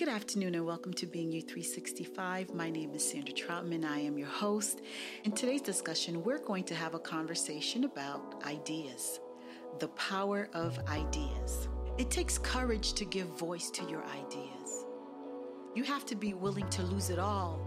Good 0.00 0.08
afternoon 0.08 0.54
and 0.54 0.64
welcome 0.64 0.94
to 0.94 1.04
Being 1.04 1.30
You 1.30 1.42
365. 1.42 2.54
My 2.54 2.70
name 2.70 2.94
is 2.94 3.06
Sandra 3.06 3.34
Troutman. 3.34 3.84
I 3.84 3.98
am 3.98 4.16
your 4.16 4.28
host. 4.28 4.80
In 5.24 5.32
today's 5.32 5.60
discussion, 5.60 6.24
we're 6.24 6.38
going 6.38 6.64
to 6.64 6.74
have 6.74 6.94
a 6.94 6.98
conversation 6.98 7.84
about 7.84 8.42
ideas, 8.46 9.20
the 9.78 9.88
power 9.88 10.48
of 10.54 10.78
ideas. 10.88 11.68
It 11.98 12.10
takes 12.10 12.38
courage 12.38 12.94
to 12.94 13.04
give 13.04 13.26
voice 13.38 13.68
to 13.72 13.84
your 13.90 14.02
ideas. 14.06 14.86
You 15.74 15.84
have 15.84 16.06
to 16.06 16.14
be 16.14 16.32
willing 16.32 16.70
to 16.70 16.82
lose 16.82 17.10
it 17.10 17.18
all 17.18 17.60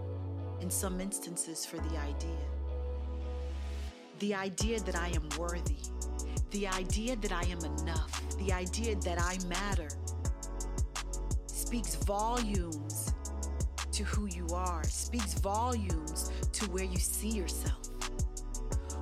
in 0.60 0.68
some 0.68 1.00
instances 1.00 1.64
for 1.64 1.76
the 1.76 1.96
idea. 1.98 2.44
The 4.18 4.34
idea 4.34 4.80
that 4.80 4.96
I 4.96 5.10
am 5.10 5.28
worthy, 5.38 5.76
the 6.50 6.66
idea 6.66 7.14
that 7.14 7.30
I 7.30 7.42
am 7.42 7.64
enough, 7.78 8.36
the 8.38 8.52
idea 8.52 8.96
that 8.96 9.20
I 9.20 9.38
matter 9.46 9.88
speaks 11.74 11.96
volumes 12.04 13.12
to 13.90 14.04
who 14.04 14.26
you 14.26 14.46
are, 14.54 14.84
speaks 14.84 15.34
volumes 15.34 16.30
to 16.52 16.64
where 16.70 16.84
you 16.84 16.98
see 16.98 17.30
yourself. 17.30 17.88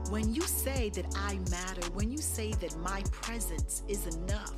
When 0.09 0.35
you 0.35 0.41
say 0.41 0.89
that 0.95 1.05
I 1.15 1.35
matter, 1.51 1.87
when 1.93 2.11
you 2.11 2.17
say 2.17 2.53
that 2.53 2.75
my 2.79 3.03
presence 3.11 3.83
is 3.89 4.07
enough, 4.17 4.55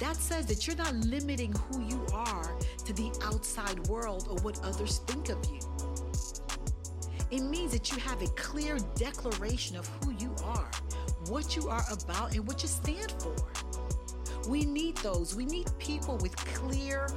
that 0.00 0.16
says 0.16 0.46
that 0.46 0.66
you're 0.66 0.74
not 0.74 0.96
limiting 0.96 1.52
who 1.52 1.80
you 1.84 2.04
are 2.12 2.58
to 2.86 2.92
the 2.92 3.12
outside 3.22 3.78
world 3.86 4.26
or 4.28 4.36
what 4.38 4.58
others 4.64 4.98
think 5.06 5.28
of 5.28 5.38
you. 5.48 5.60
It 7.30 7.42
means 7.42 7.70
that 7.70 7.92
you 7.92 7.98
have 7.98 8.20
a 8.20 8.28
clear 8.30 8.78
declaration 8.96 9.76
of 9.76 9.86
who 10.02 10.10
you 10.18 10.34
are, 10.42 10.72
what 11.28 11.54
you 11.54 11.68
are 11.68 11.84
about, 11.92 12.34
and 12.34 12.44
what 12.48 12.62
you 12.62 12.68
stand 12.68 13.12
for. 13.12 13.36
We 14.48 14.64
need 14.64 14.96
those. 14.98 15.34
We 15.34 15.44
need 15.44 15.66
people 15.78 16.16
with 16.18 16.36
clear 16.36 17.08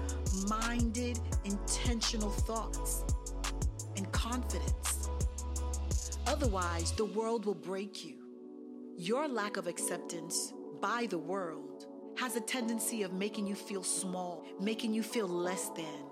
minded, 0.47 1.19
intentional 1.45 2.29
thoughts 2.29 3.03
and 3.95 4.11
confidence. 4.11 5.09
Otherwise, 6.27 6.91
the 6.93 7.05
world 7.05 7.45
will 7.45 7.55
break 7.55 8.05
you. 8.05 8.15
Your 8.97 9.27
lack 9.27 9.57
of 9.57 9.67
acceptance 9.67 10.53
by 10.81 11.07
the 11.09 11.17
world 11.17 11.87
has 12.17 12.35
a 12.35 12.41
tendency 12.41 13.03
of 13.03 13.13
making 13.13 13.47
you 13.47 13.55
feel 13.55 13.83
small, 13.83 14.45
making 14.59 14.93
you 14.93 15.03
feel 15.03 15.27
less 15.27 15.69
than. 15.69 16.03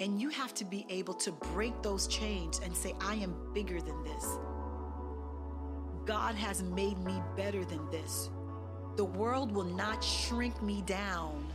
And 0.00 0.20
you 0.20 0.28
have 0.30 0.54
to 0.54 0.64
be 0.64 0.86
able 0.88 1.14
to 1.14 1.32
break 1.32 1.82
those 1.82 2.06
chains 2.06 2.60
and 2.64 2.74
say, 2.74 2.94
I 3.00 3.14
am 3.16 3.34
bigger 3.52 3.80
than 3.80 4.02
this. 4.04 4.38
God 6.06 6.34
has 6.34 6.62
made 6.62 6.98
me 6.98 7.20
better 7.36 7.64
than 7.64 7.90
this. 7.90 8.30
The 8.98 9.04
world 9.04 9.52
will 9.52 9.62
not 9.62 10.02
shrink 10.02 10.60
me 10.60 10.82
down 10.84 11.46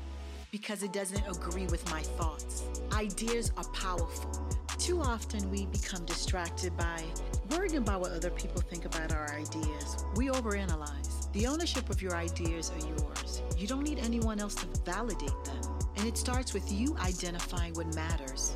because 0.49 0.81
it 0.81 0.93
doesn't 0.93 1.27
agree 1.27 1.65
with 1.65 1.83
my 1.91 1.99
thoughts. 1.99 2.63
Ideas 2.93 3.51
are 3.57 3.67
powerful. 3.73 4.31
Too 4.77 5.01
often 5.01 5.51
we 5.51 5.65
become 5.65 6.05
distracted 6.05 6.77
by 6.77 7.03
worrying 7.51 7.75
about 7.75 7.99
what 7.99 8.13
other 8.13 8.29
people 8.29 8.61
think 8.61 8.85
about 8.85 9.11
our 9.11 9.33
ideas. 9.33 10.05
We 10.15 10.27
overanalyze. 10.27 11.29
The 11.33 11.45
ownership 11.47 11.89
of 11.89 12.01
your 12.01 12.15
ideas 12.15 12.71
are 12.71 12.87
yours. 12.87 13.41
You 13.57 13.67
don't 13.67 13.83
need 13.83 13.99
anyone 13.99 14.39
else 14.39 14.55
to 14.55 14.67
validate 14.85 15.43
them. 15.43 15.79
And 15.97 16.07
it 16.07 16.17
starts 16.17 16.53
with 16.53 16.71
you 16.71 16.95
identifying 17.01 17.73
what 17.73 17.93
matters. 17.93 18.55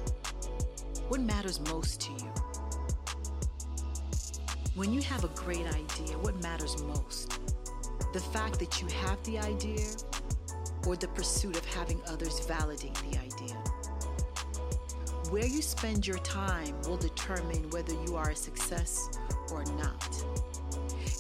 What 1.10 1.20
matters 1.20 1.60
most 1.60 2.00
to 2.04 2.14
you? 2.14 2.32
When 4.76 4.94
you 4.94 5.02
have 5.02 5.26
a 5.26 5.30
great 5.36 5.68
idea, 5.68 6.18
what 6.20 6.42
matters 6.42 6.82
most? 6.84 7.47
The 8.14 8.20
fact 8.20 8.60
that 8.60 8.82
you 8.82 8.88
have 8.88 9.22
the 9.24 9.38
idea 9.38 9.86
or 10.88 10.96
the 10.96 11.08
pursuit 11.10 11.58
of 11.58 11.66
having 11.66 12.02
others 12.08 12.40
validate 12.46 12.96
the 12.96 13.18
idea. 13.18 13.56
Where 15.30 15.46
you 15.46 15.62
spend 15.62 16.08
your 16.08 16.20
time 16.20 16.80
will 16.84 16.98
determine 16.98 17.70
whether 17.72 17.94
you 18.06 18.16
are 18.16 18.30
a 18.30 18.36
success 18.36 19.10
or 19.52 19.66
not. 19.76 20.24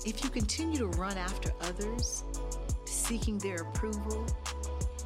If 0.06 0.24
you 0.24 0.30
continue 0.30 0.78
to 0.78 0.88
run 0.88 1.18
after 1.18 1.52
others, 1.62 2.24
seeking 2.86 3.38
their 3.40 3.58
approval, 3.58 4.26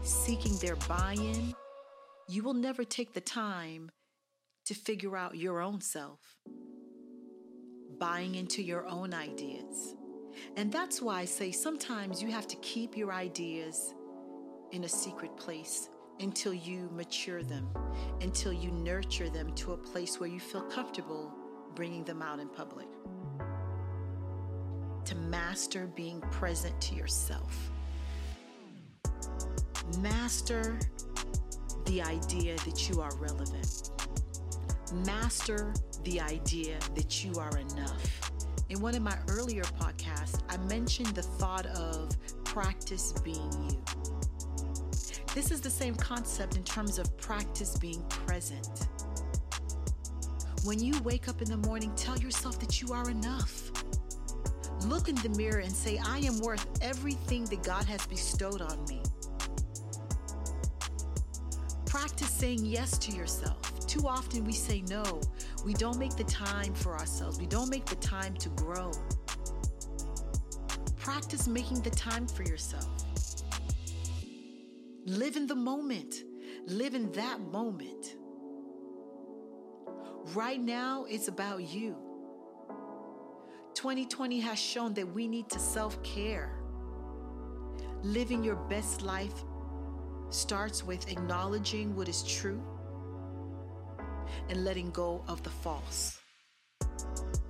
seeking 0.03 0.55
their 0.57 0.75
buy 0.87 1.15
in, 1.17 1.55
you 2.27 2.43
will 2.43 2.53
never 2.53 2.83
take 2.83 3.13
the 3.13 3.21
time 3.21 3.89
to 4.65 4.75
figure 4.75 5.17
out 5.17 5.35
your 5.35 5.61
own 5.61 5.81
self, 5.81 6.19
buying 7.99 8.35
into 8.35 8.61
your 8.61 8.85
own 8.87 9.15
ideas 9.15 9.95
and 10.55 10.71
that's 10.71 11.01
why 11.01 11.21
I 11.21 11.25
say 11.25 11.51
sometimes 11.51 12.21
you 12.21 12.31
have 12.31 12.47
to 12.47 12.55
keep 12.57 12.97
your 12.97 13.11
ideas 13.13 13.93
in 14.71 14.83
a 14.83 14.89
secret 14.89 15.35
place 15.37 15.89
until 16.19 16.53
you 16.53 16.89
mature 16.93 17.43
them, 17.43 17.67
until 18.21 18.53
you 18.53 18.71
nurture 18.71 19.29
them 19.29 19.53
to 19.55 19.73
a 19.73 19.77
place 19.77 20.19
where 20.19 20.29
you 20.29 20.39
feel 20.39 20.61
comfortable 20.61 21.33
bringing 21.75 22.03
them 22.03 22.21
out 22.21 22.39
in 22.39 22.47
public. 22.49 22.87
To 25.05 25.15
master 25.15 25.87
being 25.95 26.21
present 26.21 26.79
to 26.81 26.95
yourself. 26.95 27.71
Master 29.99 30.79
the 31.85 32.01
idea 32.01 32.55
that 32.57 32.89
you 32.89 33.01
are 33.01 33.13
relevant. 33.17 33.89
Master 35.05 35.73
the 36.03 36.21
idea 36.21 36.77
that 36.95 37.25
you 37.25 37.33
are 37.35 37.57
enough. 37.57 38.30
In 38.71 38.79
one 38.79 38.95
of 38.95 39.01
my 39.01 39.17
earlier 39.27 39.63
podcasts, 39.63 40.41
I 40.47 40.55
mentioned 40.69 41.07
the 41.07 41.21
thought 41.21 41.65
of 41.65 42.09
practice 42.45 43.11
being 43.21 43.51
you. 43.69 43.83
This 45.35 45.51
is 45.51 45.59
the 45.59 45.69
same 45.69 45.93
concept 45.93 46.55
in 46.55 46.63
terms 46.63 46.97
of 46.97 47.17
practice 47.17 47.77
being 47.77 48.01
present. 48.07 48.87
When 50.63 50.79
you 50.79 50.97
wake 51.01 51.27
up 51.27 51.41
in 51.41 51.49
the 51.49 51.57
morning, 51.57 51.91
tell 51.97 52.17
yourself 52.17 52.61
that 52.61 52.81
you 52.81 52.93
are 52.93 53.09
enough. 53.09 53.73
Look 54.85 55.09
in 55.09 55.15
the 55.15 55.33
mirror 55.35 55.59
and 55.59 55.71
say, 55.71 55.99
I 56.05 56.19
am 56.19 56.39
worth 56.39 56.65
everything 56.81 57.43
that 57.47 57.63
God 57.63 57.83
has 57.83 58.07
bestowed 58.07 58.61
on 58.61 58.85
me. 58.85 59.01
Practice 61.85 62.29
saying 62.29 62.63
yes 62.63 62.97
to 62.99 63.11
yourself. 63.11 63.85
Too 63.85 64.07
often 64.07 64.45
we 64.45 64.53
say 64.53 64.81
no. 64.87 65.19
We 65.63 65.73
don't 65.75 65.99
make 65.99 66.15
the 66.15 66.23
time 66.23 66.73
for 66.73 66.97
ourselves. 66.97 67.39
We 67.39 67.45
don't 67.45 67.69
make 67.69 67.85
the 67.85 67.95
time 67.95 68.33
to 68.35 68.49
grow. 68.49 68.91
Practice 70.97 71.47
making 71.47 71.81
the 71.81 71.91
time 71.91 72.27
for 72.27 72.43
yourself. 72.43 72.87
Live 75.05 75.35
in 75.35 75.45
the 75.45 75.55
moment. 75.55 76.23
Live 76.65 76.95
in 76.95 77.11
that 77.11 77.39
moment. 77.39 78.15
Right 80.33 80.59
now, 80.59 81.05
it's 81.07 81.27
about 81.27 81.61
you. 81.61 81.95
2020 83.75 84.39
has 84.39 84.59
shown 84.59 84.93
that 84.95 85.07
we 85.13 85.27
need 85.27 85.49
to 85.49 85.59
self 85.59 86.01
care. 86.03 86.57
Living 88.01 88.43
your 88.43 88.55
best 88.55 89.03
life 89.03 89.43
starts 90.29 90.83
with 90.83 91.11
acknowledging 91.11 91.95
what 91.95 92.07
is 92.07 92.23
true 92.23 92.61
and 94.49 94.63
letting 94.63 94.91
go 94.91 95.23
of 95.27 95.41
the 95.43 95.49
false, 95.49 96.19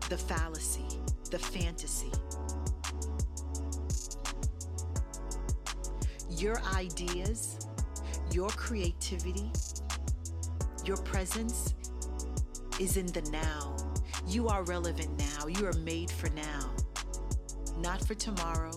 the 0.09 0.18
fallacy, 0.18 0.86
the 1.30 1.40
fantasy. 1.40 2.12
Your 6.30 6.62
ideas, 6.75 7.68
your 8.31 8.50
creativity, 8.50 9.52
your 10.86 10.97
presence 10.97 11.74
is 12.80 12.97
in 12.97 13.06
the 13.08 13.22
now. 13.31 13.75
You 14.28 14.47
are 14.47 14.64
relevant 14.64 15.18
now. 15.18 15.47
You 15.47 15.68
are 15.68 15.74
made 15.74 16.09
for 16.09 16.30
now, 16.30 16.74
not 17.78 18.06
for 18.06 18.16
tomorrow, 18.16 18.72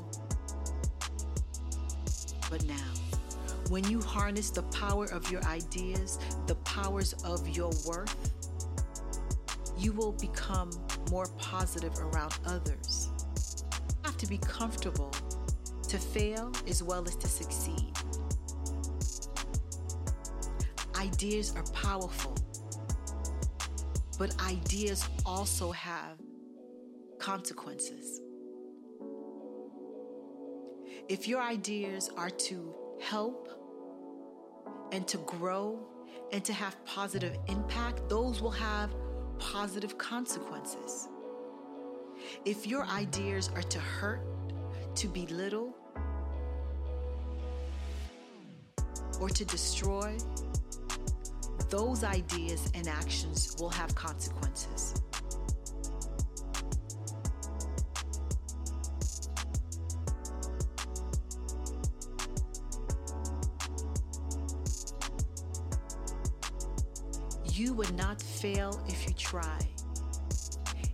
but 2.50 2.64
now. 2.64 3.13
When 3.74 3.90
you 3.90 4.00
harness 4.00 4.50
the 4.50 4.62
power 4.62 5.06
of 5.06 5.32
your 5.32 5.42
ideas, 5.46 6.20
the 6.46 6.54
powers 6.54 7.12
of 7.24 7.48
your 7.48 7.72
worth, 7.84 8.30
you 9.76 9.90
will 9.90 10.12
become 10.12 10.70
more 11.10 11.26
positive 11.38 11.92
around 11.98 12.38
others. 12.46 13.10
You 13.66 13.96
have 14.04 14.16
to 14.18 14.28
be 14.28 14.38
comfortable 14.38 15.10
to 15.88 15.98
fail 15.98 16.52
as 16.68 16.84
well 16.84 17.02
as 17.08 17.16
to 17.16 17.26
succeed. 17.26 17.92
Ideas 20.94 21.52
are 21.56 21.64
powerful, 21.72 22.36
but 24.20 24.40
ideas 24.40 25.04
also 25.26 25.72
have 25.72 26.16
consequences. 27.18 28.20
If 31.08 31.26
your 31.26 31.42
ideas 31.42 32.08
are 32.16 32.30
to 32.30 32.72
help 33.00 33.53
and 34.94 35.08
to 35.08 35.18
grow 35.18 35.76
and 36.30 36.44
to 36.44 36.52
have 36.52 36.82
positive 36.84 37.36
impact, 37.48 38.08
those 38.08 38.40
will 38.40 38.52
have 38.52 38.94
positive 39.40 39.98
consequences. 39.98 41.08
If 42.44 42.64
your 42.64 42.84
ideas 42.84 43.50
are 43.56 43.62
to 43.62 43.80
hurt, 43.80 44.24
to 44.94 45.08
belittle, 45.08 45.74
or 49.20 49.28
to 49.30 49.44
destroy, 49.44 50.16
those 51.70 52.04
ideas 52.04 52.70
and 52.74 52.86
actions 52.86 53.56
will 53.58 53.70
have 53.70 53.92
consequences. 53.96 55.02
You 67.74 67.78
would 67.78 67.96
not 67.96 68.22
fail 68.22 68.80
if 68.86 69.04
you 69.04 69.12
try. 69.14 69.58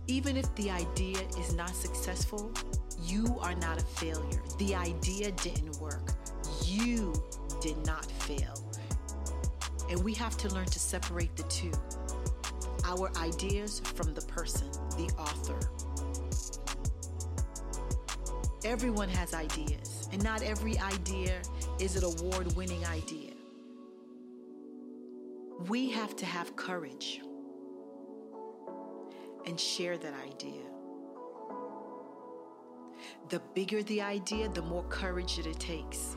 Even 0.07 0.35
if 0.35 0.55
the 0.55 0.71
idea 0.71 1.19
is 1.37 1.53
not 1.53 1.69
successful, 1.75 2.51
you 3.03 3.37
are 3.39 3.53
not 3.53 3.79
a 3.79 3.85
failure. 3.85 4.41
The 4.57 4.73
idea 4.73 5.31
didn't 5.31 5.79
work. 5.79 6.13
You 6.65 7.13
did 7.61 7.77
not 7.85 8.07
fail. 8.23 8.67
And 9.91 10.03
we 10.03 10.15
have 10.15 10.35
to 10.37 10.49
learn 10.49 10.65
to 10.65 10.79
separate 10.79 11.35
the 11.35 11.43
two 11.43 11.71
our 12.83 13.15
ideas 13.17 13.81
from 13.81 14.15
the 14.15 14.21
person, 14.21 14.71
the 14.97 15.13
author. 15.19 15.59
Everyone 18.65 19.09
has 19.09 19.35
ideas, 19.35 20.09
and 20.11 20.23
not 20.23 20.41
every 20.41 20.79
idea 20.79 21.43
is 21.79 21.95
an 21.95 22.05
award 22.05 22.55
winning 22.55 22.83
idea. 22.87 23.30
We 25.67 25.91
have 25.91 26.15
to 26.15 26.25
have 26.25 26.55
courage 26.55 27.21
and 29.45 29.59
share 29.59 29.97
that 29.97 30.13
idea. 30.25 30.61
The 33.29 33.41
bigger 33.53 33.83
the 33.83 34.01
idea, 34.01 34.49
the 34.49 34.63
more 34.63 34.83
courage 34.85 35.37
that 35.37 35.45
it 35.45 35.59
takes. 35.59 36.15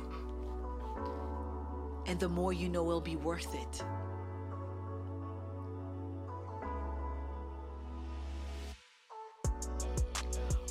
And 2.06 2.19
the 2.19 2.29
more 2.29 2.52
you 2.52 2.69
know 2.69 2.87
it'll 2.88 3.00
be 3.00 3.17
worth 3.17 3.55
it. 3.55 3.85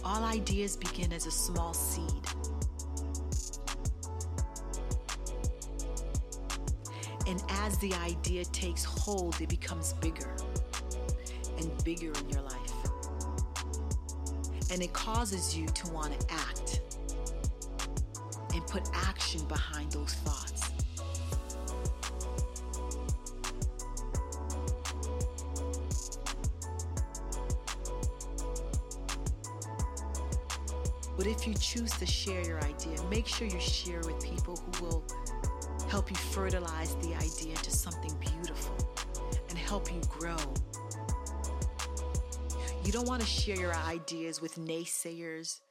All 0.03 0.23
ideas 0.23 0.77
begin 0.77 1.13
as 1.13 1.27
a 1.27 1.31
small 1.31 1.73
seed. 1.73 2.27
And 7.33 7.44
as 7.50 7.80
the 7.80 7.91
idea 7.95 8.45
takes 8.45 8.83
hold, 8.83 9.41
it 9.41 9.50
becomes 9.50 9.94
bigger 9.94 10.38
and 11.57 11.83
bigger 11.83 12.12
in 12.12 12.30
your 12.30 12.44
life. 12.44 12.74
And 14.69 14.83
it 14.83 14.94
causes 14.94 15.57
you 15.57 15.65
to 15.65 15.88
want 15.91 16.19
to 16.19 16.31
act 16.31 16.81
and 18.53 18.63
put 18.68 18.88
action 18.94 19.44
behind 19.47 19.94
those 19.94 20.13
thoughts. 20.13 20.69
But 31.18 31.25
if 31.25 31.47
you 31.47 31.56
choose 31.56 31.94
to 31.94 32.06
share 32.06 32.45
your 32.45 32.63
idea, 32.63 33.01
make 33.09 33.25
sure 33.25 33.47
you 33.47 33.59
share 33.59 34.01
with 34.01 34.24
people 34.24 34.56
who 34.56 34.85
will 34.85 35.03
help 35.94 36.10
you 36.10 36.18
fertilize 36.18 36.95
the 36.95 37.13
idea 37.13 37.51
into 37.51 37.69
something 37.69 38.12
beautiful 38.19 38.75
and 39.50 39.57
help 39.57 39.94
you 39.94 40.01
grow 40.10 40.36
you 42.86 42.92
don't 42.92 43.07
want 43.07 43.22
to 43.22 43.28
share 43.28 43.56
your 43.56 43.74
ideas 43.74 44.42
with 44.42 44.56
naysayers, 44.56 45.62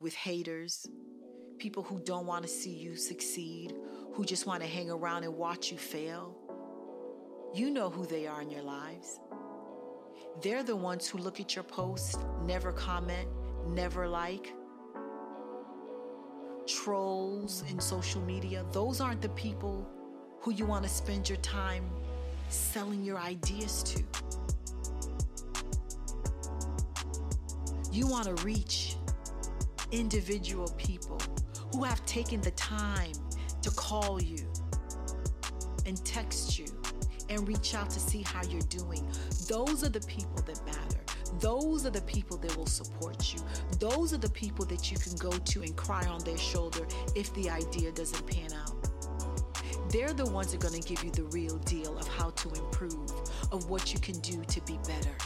with 0.00 0.12
haters, 0.12 0.88
people 1.58 1.84
who 1.84 2.00
don't 2.00 2.26
want 2.26 2.42
to 2.42 2.48
see 2.48 2.72
you 2.72 2.96
succeed, 2.96 3.74
who 4.12 4.24
just 4.24 4.44
want 4.44 4.60
to 4.60 4.68
hang 4.68 4.90
around 4.90 5.22
and 5.22 5.36
watch 5.36 5.70
you 5.70 5.78
fail. 5.78 6.36
You 7.54 7.70
know 7.70 7.90
who 7.90 8.06
they 8.06 8.26
are 8.26 8.42
in 8.42 8.50
your 8.50 8.62
lives. 8.62 9.20
They're 10.42 10.64
the 10.64 10.74
ones 10.74 11.06
who 11.06 11.18
look 11.18 11.38
at 11.38 11.54
your 11.54 11.62
post, 11.62 12.18
never 12.44 12.72
comment, 12.72 13.28
never 13.68 14.08
like. 14.08 14.52
Trolls 16.66 17.64
in 17.70 17.80
social 17.80 18.20
media, 18.22 18.64
those 18.72 19.00
aren't 19.00 19.20
the 19.20 19.28
people 19.30 19.86
who 20.40 20.52
you 20.52 20.64
want 20.64 20.84
to 20.84 20.88
spend 20.88 21.28
your 21.28 21.38
time 21.38 21.84
selling 22.48 23.02
your 23.02 23.18
ideas 23.18 23.82
to. 23.82 24.02
You 27.90 28.06
want 28.06 28.24
to 28.24 28.44
reach 28.44 28.96
individual 29.90 30.68
people 30.78 31.20
who 31.72 31.84
have 31.84 32.04
taken 32.06 32.40
the 32.40 32.52
time 32.52 33.12
to 33.62 33.70
call 33.72 34.22
you 34.22 34.50
and 35.84 36.02
text 36.04 36.58
you 36.58 36.66
and 37.28 37.46
reach 37.46 37.74
out 37.74 37.90
to 37.90 38.00
see 38.00 38.22
how 38.22 38.42
you're 38.44 38.60
doing. 38.62 39.06
Those 39.48 39.84
are 39.84 39.88
the 39.88 40.00
people 40.00 40.42
that 40.46 40.64
matter. 40.64 40.91
Those 41.40 41.86
are 41.86 41.90
the 41.90 42.02
people 42.02 42.36
that 42.38 42.56
will 42.56 42.66
support 42.66 43.34
you. 43.34 43.40
Those 43.78 44.12
are 44.12 44.18
the 44.18 44.30
people 44.30 44.64
that 44.66 44.90
you 44.90 44.98
can 44.98 45.16
go 45.16 45.30
to 45.30 45.62
and 45.62 45.76
cry 45.76 46.06
on 46.06 46.20
their 46.24 46.38
shoulder 46.38 46.86
if 47.16 47.32
the 47.34 47.50
idea 47.50 47.92
doesn't 47.92 48.26
pan 48.26 48.52
out. 48.52 48.76
They're 49.90 50.12
the 50.12 50.26
ones 50.26 50.52
that 50.52 50.64
are 50.64 50.68
going 50.68 50.80
to 50.80 50.88
give 50.88 51.04
you 51.04 51.10
the 51.10 51.24
real 51.24 51.58
deal 51.58 51.98
of 51.98 52.08
how 52.08 52.30
to 52.30 52.48
improve, 52.50 53.10
of 53.50 53.68
what 53.68 53.92
you 53.92 54.00
can 54.00 54.18
do 54.20 54.42
to 54.44 54.60
be 54.62 54.78
better. 54.86 55.16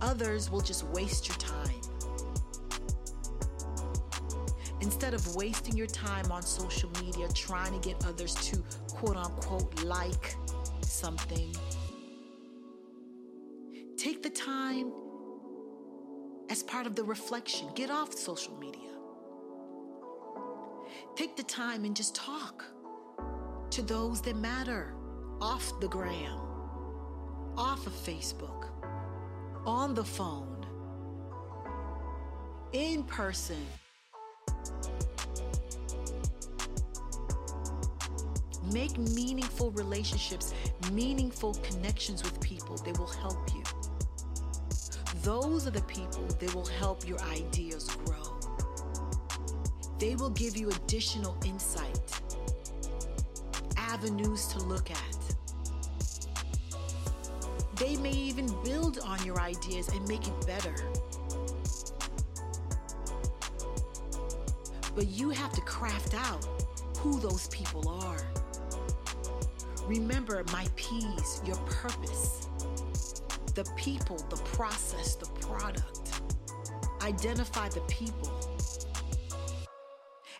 Others 0.00 0.50
will 0.50 0.62
just 0.62 0.84
waste 0.88 1.28
your 1.28 1.36
time. 1.36 1.68
Instead 4.80 5.12
of 5.12 5.36
wasting 5.36 5.76
your 5.76 5.86
time 5.86 6.32
on 6.32 6.42
social 6.42 6.90
media 7.02 7.28
trying 7.34 7.78
to 7.78 7.86
get 7.86 8.02
others 8.06 8.34
to 8.36 8.62
quote 8.94 9.16
unquote 9.16 9.84
like 9.84 10.34
something, 10.80 11.54
take 14.00 14.22
the 14.22 14.30
time 14.30 14.90
as 16.48 16.62
part 16.62 16.86
of 16.86 16.96
the 16.96 17.04
reflection. 17.04 17.68
Get 17.74 17.90
off 17.90 18.14
social 18.14 18.56
media. 18.56 18.88
Take 21.16 21.36
the 21.36 21.42
time 21.42 21.84
and 21.84 21.94
just 21.94 22.14
talk 22.14 22.64
to 23.68 23.82
those 23.82 24.22
that 24.22 24.36
matter 24.36 24.94
off 25.42 25.78
the 25.80 25.88
gram, 25.88 26.40
off 27.58 27.86
of 27.86 27.92
Facebook 27.92 28.70
on 29.66 29.92
the 29.92 30.04
phone, 30.04 30.64
in 32.72 33.02
person. 33.04 33.66
Make 38.72 38.96
meaningful 38.96 39.72
relationships, 39.72 40.54
meaningful 40.90 41.52
connections 41.54 42.22
with 42.22 42.40
people 42.40 42.76
that 42.78 42.98
will 42.98 43.06
help 43.06 43.54
you. 43.54 43.59
Those 45.22 45.66
are 45.66 45.70
the 45.70 45.82
people 45.82 46.26
that 46.38 46.54
will 46.54 46.64
help 46.66 47.06
your 47.06 47.20
ideas 47.20 47.90
grow. 48.06 48.40
They 49.98 50.14
will 50.14 50.30
give 50.30 50.56
you 50.56 50.70
additional 50.70 51.36
insight, 51.44 52.00
avenues 53.76 54.46
to 54.46 54.60
look 54.60 54.90
at. 54.90 55.16
They 57.76 57.96
may 57.96 58.12
even 58.12 58.46
build 58.64 58.98
on 59.00 59.22
your 59.26 59.38
ideas 59.40 59.88
and 59.88 60.08
make 60.08 60.26
it 60.26 60.46
better. 60.46 60.74
But 64.94 65.08
you 65.08 65.28
have 65.30 65.52
to 65.52 65.60
craft 65.62 66.14
out 66.14 66.46
who 66.96 67.20
those 67.20 67.48
people 67.48 67.86
are. 67.88 68.20
Remember 69.86 70.44
my 70.52 70.66
P's, 70.76 71.42
your 71.44 71.56
purpose, 71.66 72.48
the 73.54 73.64
people, 73.76 74.16
the 74.28 74.36
process, 74.36 75.16
the 75.16 75.26
product. 75.40 76.20
Identify 77.02 77.68
the 77.70 77.80
people. 77.82 78.30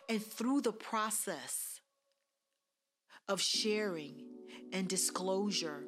And 0.09 0.23
through 0.23 0.61
the 0.61 0.73
process 0.73 1.79
of 3.27 3.41
sharing 3.41 4.23
and 4.73 4.87
disclosure 4.87 5.85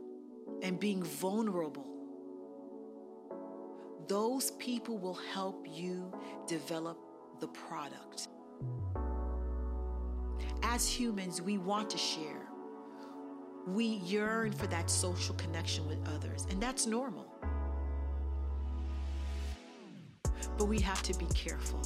and 0.61 0.79
being 0.79 1.03
vulnerable, 1.03 1.89
those 4.07 4.51
people 4.51 4.97
will 4.97 5.19
help 5.33 5.65
you 5.69 6.11
develop 6.47 6.97
the 7.39 7.47
product. 7.47 8.27
As 10.61 10.87
humans, 10.87 11.41
we 11.41 11.57
want 11.57 11.89
to 11.91 11.97
share. 11.97 12.42
We 13.65 13.86
yearn 13.86 14.51
for 14.51 14.67
that 14.67 14.89
social 14.89 15.36
connection 15.36 15.88
with 15.88 15.98
others, 16.10 16.46
and 16.50 16.62
that's 16.62 16.86
normal. 16.86 17.25
But 20.58 20.65
we 20.65 20.79
have 20.82 21.01
to 21.03 21.17
be 21.17 21.25
careful. 21.34 21.82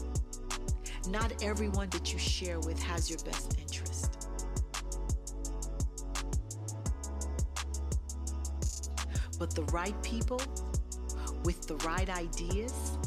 Not 1.10 1.44
everyone 1.44 1.90
that 1.90 2.12
you 2.12 2.20
share 2.20 2.60
with 2.60 2.82
has 2.82 3.10
your 3.10 3.20
best 3.20 3.58
interest. 3.60 4.28
But 9.40 9.54
the 9.54 9.64
right 9.72 10.02
people 10.02 10.42
with 11.44 11.68
the 11.68 11.76
right 11.78 12.10
ideas 12.10 12.98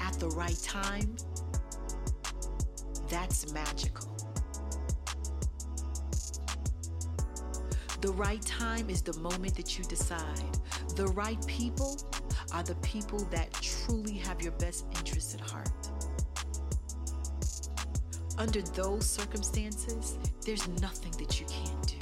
at 0.00 0.14
the 0.20 0.28
right 0.30 0.58
time, 0.62 1.16
that's 3.10 3.52
magical. 3.52 4.07
The 8.00 8.12
right 8.12 8.40
time 8.42 8.88
is 8.90 9.02
the 9.02 9.18
moment 9.18 9.56
that 9.56 9.76
you 9.76 9.84
decide. 9.84 10.56
The 10.94 11.08
right 11.08 11.44
people 11.46 11.98
are 12.52 12.62
the 12.62 12.76
people 12.76 13.18
that 13.32 13.52
truly 13.54 14.12
have 14.18 14.40
your 14.40 14.52
best 14.52 14.86
interests 14.96 15.34
at 15.34 15.40
heart. 15.40 15.68
Under 18.38 18.62
those 18.62 19.04
circumstances, 19.04 20.16
there's 20.46 20.68
nothing 20.80 21.10
that 21.18 21.40
you 21.40 21.46
can't 21.46 21.86
do. 21.88 21.96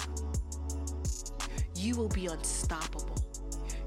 You 1.75 1.97
will 1.97 2.09
be 2.09 2.26
unstoppable. 2.26 3.17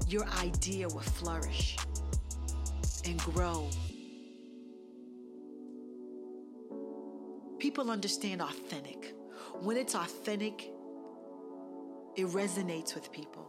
Your 0.08 0.26
idea 0.42 0.88
will 0.88 0.98
flourish 1.00 1.76
and 3.04 3.18
grow. 3.20 3.70
People 7.60 7.88
understand 7.88 8.42
authentic. 8.42 9.14
When 9.60 9.76
it's 9.76 9.94
authentic, 9.94 10.72
it 12.16 12.26
resonates 12.28 12.94
with 12.94 13.10
people. 13.12 13.46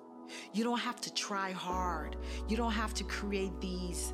You 0.54 0.64
don't 0.64 0.80
have 0.80 1.02
to 1.02 1.14
try 1.14 1.52
hard. 1.52 2.16
You 2.48 2.58
don't 2.58 2.72
have 2.72 2.94
to 2.96 3.04
create 3.04 3.60
these 3.60 4.14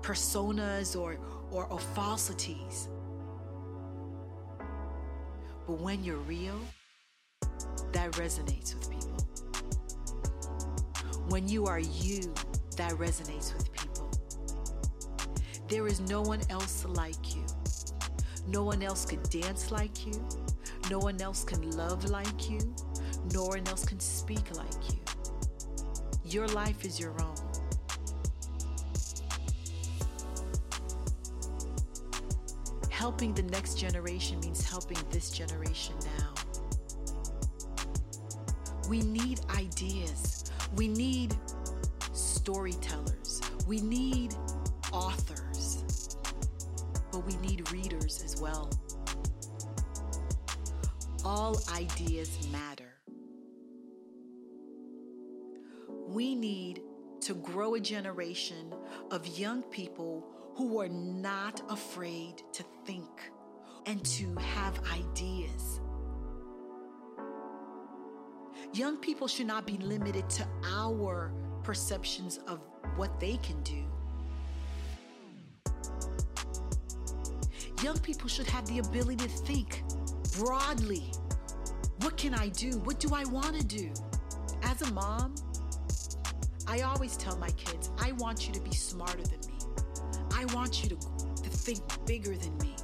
personas 0.00 0.98
or, 0.98 1.18
or, 1.50 1.66
or 1.66 1.78
falsities. 1.78 2.88
But 5.66 5.80
when 5.80 6.04
you're 6.04 6.18
real, 6.18 6.60
that 7.92 8.12
resonates 8.12 8.74
with 8.74 8.90
people. 8.90 9.16
When 11.28 11.48
you 11.48 11.66
are 11.66 11.78
you, 11.78 12.34
that 12.76 12.92
resonates 12.92 13.54
with 13.54 13.72
people. 13.72 14.10
There 15.68 15.86
is 15.86 16.00
no 16.00 16.20
one 16.20 16.40
else 16.50 16.84
like 16.84 17.34
you. 17.34 17.44
No 18.46 18.62
one 18.62 18.82
else 18.82 19.04
can 19.04 19.20
dance 19.30 19.70
like 19.70 20.06
you. 20.06 20.12
No 20.90 20.98
one 20.98 21.20
else 21.20 21.44
can 21.44 21.70
love 21.72 22.04
like 22.10 22.50
you. 22.50 22.60
No 23.32 23.44
one 23.44 23.66
else 23.68 23.84
can 23.84 23.98
speak 24.00 24.54
like 24.56 24.92
you. 24.92 25.00
Your 26.24 26.46
life 26.48 26.84
is 26.84 27.00
your 27.00 27.14
own. 27.22 27.34
Helping 32.90 33.34
the 33.34 33.42
next 33.44 33.78
generation 33.78 34.40
means 34.40 34.64
helping 34.64 34.98
this 35.10 35.30
generation 35.30 35.94
now. 36.18 36.34
We 38.88 39.00
need 39.00 39.40
ideas. 39.56 40.44
We 40.76 40.88
need 40.88 41.34
storytellers. 42.12 43.40
We 43.66 43.80
need 43.80 44.34
authors. 44.92 45.43
But 47.14 47.26
we 47.26 47.36
need 47.36 47.70
readers 47.70 48.20
as 48.24 48.40
well. 48.40 48.68
All 51.24 51.60
ideas 51.72 52.36
matter. 52.50 52.92
We 56.08 56.34
need 56.34 56.82
to 57.20 57.34
grow 57.34 57.76
a 57.76 57.80
generation 57.80 58.74
of 59.12 59.38
young 59.38 59.62
people 59.62 60.26
who 60.56 60.80
are 60.80 60.88
not 60.88 61.62
afraid 61.70 62.42
to 62.52 62.64
think 62.84 63.30
and 63.86 64.04
to 64.06 64.34
have 64.34 64.80
ideas. 64.92 65.80
Young 68.72 68.96
people 68.96 69.28
should 69.28 69.46
not 69.46 69.68
be 69.68 69.76
limited 69.76 70.28
to 70.30 70.48
our 70.66 71.32
perceptions 71.62 72.40
of 72.48 72.58
what 72.96 73.20
they 73.20 73.36
can 73.36 73.62
do. 73.62 73.84
Young 77.84 77.98
people 77.98 78.30
should 78.30 78.46
have 78.46 78.66
the 78.66 78.78
ability 78.78 79.16
to 79.16 79.28
think 79.28 79.82
broadly. 80.38 81.12
What 82.00 82.16
can 82.16 82.32
I 82.32 82.48
do? 82.48 82.78
What 82.78 82.98
do 82.98 83.14
I 83.14 83.24
want 83.24 83.60
to 83.60 83.62
do? 83.62 83.92
As 84.62 84.80
a 84.80 84.90
mom, 84.94 85.34
I 86.66 86.80
always 86.80 87.14
tell 87.18 87.36
my 87.36 87.50
kids, 87.50 87.90
I 87.98 88.12
want 88.12 88.48
you 88.48 88.54
to 88.54 88.60
be 88.62 88.72
smarter 88.72 89.22
than 89.24 89.38
me. 89.40 89.58
I 90.34 90.46
want 90.54 90.82
you 90.82 90.88
to, 90.88 90.96
to 90.96 91.50
think 91.50 91.82
bigger 92.06 92.34
than 92.34 92.56
me. 92.56 92.74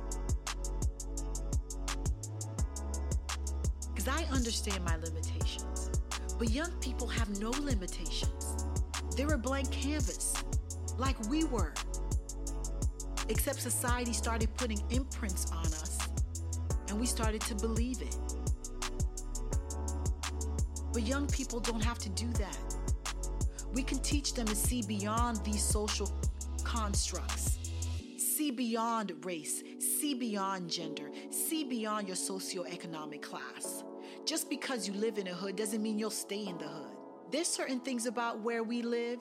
Because 3.95 4.07
I 4.07 4.25
understand 4.31 4.85
my 4.85 4.97
limitations. 4.97 5.91
But 6.39 6.51
young 6.51 6.73
people 6.73 7.07
have 7.07 7.41
no 7.41 7.53
limitations. 7.53 8.67
They're 9.17 9.33
a 9.33 9.39
blank 9.39 9.73
canvas, 9.73 10.35
like 10.99 11.19
we 11.31 11.45
were. 11.45 11.73
Except 13.31 13.63
society 13.63 14.13
started 14.13 14.53
putting 14.57 14.83
imprints 14.91 15.53
on 15.53 15.67
us, 15.67 15.99
and 16.89 16.99
we 16.99 17.07
started 17.07 17.41
to 17.43 17.55
believe 17.55 18.03
it. 18.03 18.17
But 20.93 21.03
young 21.03 21.29
people 21.29 21.61
don't 21.61 21.83
have 21.85 21.99
to 22.01 22.09
do 22.09 22.27
that. 22.33 22.59
We 23.73 23.85
can 23.85 24.01
teach 24.01 24.35
them 24.35 24.47
to 24.47 24.57
see 24.57 24.83
beyond 24.83 25.45
these 25.45 25.63
social 25.63 26.13
constructs, 26.65 27.61
see 28.19 28.51
beyond 28.51 29.25
race, 29.25 29.63
see 29.79 30.15
beyond 30.15 30.69
gender, 30.69 31.09
see 31.31 31.63
beyond 31.63 32.09
your 32.09 32.17
socioeconomic 32.17 33.23
class. 33.23 33.85
Just 34.27 34.51
because 34.51 34.89
you 34.89 34.95
live 34.95 35.19
in 35.19 35.29
a 35.29 35.35
hood 35.35 35.55
doesn't 35.55 35.81
mean 35.81 36.01
you'll 36.01 36.11
stay 36.11 36.49
in 36.49 36.59
the 36.59 36.67
hood. 36.67 36.97
There's 37.31 37.47
certain 37.47 37.79
things 37.79 38.07
about 38.07 38.41
where 38.41 38.65
we 38.65 38.83
live 38.83 39.21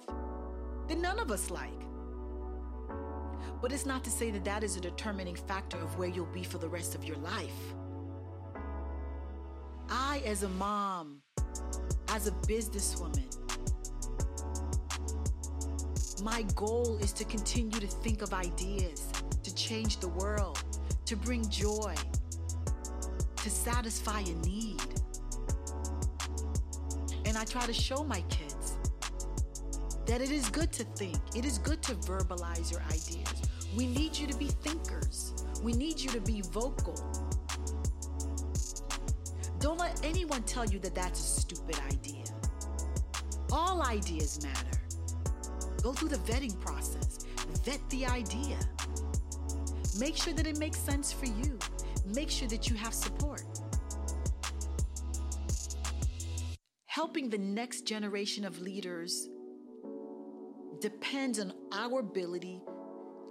that 0.87 0.97
none 0.97 1.19
of 1.19 1.29
us 1.29 1.51
like. 1.51 1.88
But 3.61 3.73
it's 3.73 3.85
not 3.85 4.03
to 4.05 4.09
say 4.09 4.31
that 4.31 4.45
that 4.45 4.63
is 4.63 4.77
a 4.77 4.79
determining 4.79 5.35
factor 5.35 5.77
of 5.77 5.97
where 5.97 6.07
you'll 6.07 6.25
be 6.27 6.43
for 6.43 6.57
the 6.57 6.69
rest 6.69 6.95
of 6.95 7.03
your 7.03 7.17
life. 7.17 7.75
I, 9.89 10.21
as 10.25 10.43
a 10.43 10.49
mom, 10.49 11.21
as 12.09 12.27
a 12.27 12.31
businesswoman, 12.31 13.25
my 16.21 16.43
goal 16.55 16.97
is 17.01 17.11
to 17.13 17.25
continue 17.25 17.79
to 17.79 17.87
think 17.87 18.21
of 18.21 18.33
ideas, 18.33 19.07
to 19.43 19.53
change 19.55 19.97
the 19.97 20.09
world, 20.09 20.61
to 21.05 21.15
bring 21.15 21.47
joy, 21.49 21.95
to 23.37 23.49
satisfy 23.49 24.19
a 24.19 24.35
need. 24.45 24.81
And 27.25 27.37
I 27.37 27.45
try 27.45 27.65
to 27.65 27.73
show 27.73 28.03
my 28.03 28.21
kids 28.29 28.77
that 30.05 30.21
it 30.21 30.31
is 30.31 30.49
good 30.49 30.71
to 30.73 30.83
think, 30.83 31.17
it 31.35 31.45
is 31.45 31.57
good 31.59 31.81
to 31.83 31.93
verbalize 31.95 32.71
your 32.71 32.81
ideas. 32.91 33.48
We 33.75 33.85
need 33.85 34.17
you 34.17 34.27
to 34.27 34.37
be 34.37 34.47
thinkers, 34.47 35.45
we 35.63 35.73
need 35.73 35.99
you 35.99 36.09
to 36.11 36.21
be 36.21 36.41
vocal. 36.41 36.95
Don't 39.59 39.77
let 39.77 40.03
anyone 40.05 40.43
tell 40.43 40.65
you 40.65 40.79
that 40.79 40.95
that's 40.95 41.19
a 41.19 41.41
stupid 41.41 41.79
idea. 41.87 42.23
All 43.51 43.81
ideas 43.83 44.41
matter. 44.43 44.81
Go 45.83 45.93
through 45.93 46.09
the 46.09 46.17
vetting 46.17 46.59
process, 46.59 47.25
vet 47.63 47.81
the 47.89 48.05
idea. 48.05 48.57
Make 49.99 50.15
sure 50.15 50.33
that 50.33 50.47
it 50.47 50.57
makes 50.57 50.79
sense 50.79 51.11
for 51.11 51.25
you. 51.25 51.57
Make 52.05 52.29
sure 52.29 52.47
that 52.47 52.69
you 52.69 52.75
have 52.75 52.93
support. 52.93 53.43
Helping 56.85 57.29
the 57.29 57.37
next 57.37 57.81
generation 57.81 58.45
of 58.45 58.59
leaders 58.61 59.29
depends 60.79 61.39
on 61.39 61.53
our 61.71 61.99
ability 61.99 62.61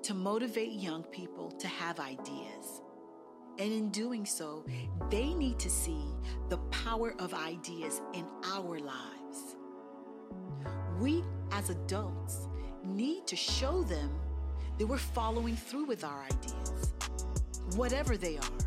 to 0.08 0.14
motivate 0.14 0.72
young 0.72 1.02
people 1.02 1.50
to 1.50 1.68
have 1.68 2.00
ideas. 2.00 2.80
And 3.58 3.70
in 3.70 3.90
doing 3.90 4.24
so, 4.24 4.64
they 5.10 5.34
need 5.34 5.58
to 5.58 5.68
see 5.68 6.02
the 6.48 6.56
power 6.70 7.14
of 7.18 7.34
ideas 7.34 8.00
in 8.14 8.24
our 8.42 8.78
lives. 8.78 9.56
We 10.98 11.22
as 11.52 11.68
adults 11.68 12.48
need 12.82 13.26
to 13.26 13.36
show 13.36 13.82
them 13.82 14.18
that 14.78 14.86
we're 14.86 14.96
following 14.96 15.56
through 15.56 15.84
with 15.84 16.02
our 16.04 16.24
ideas, 16.24 16.94
whatever 17.76 18.16
they 18.16 18.38
are. 18.38 18.58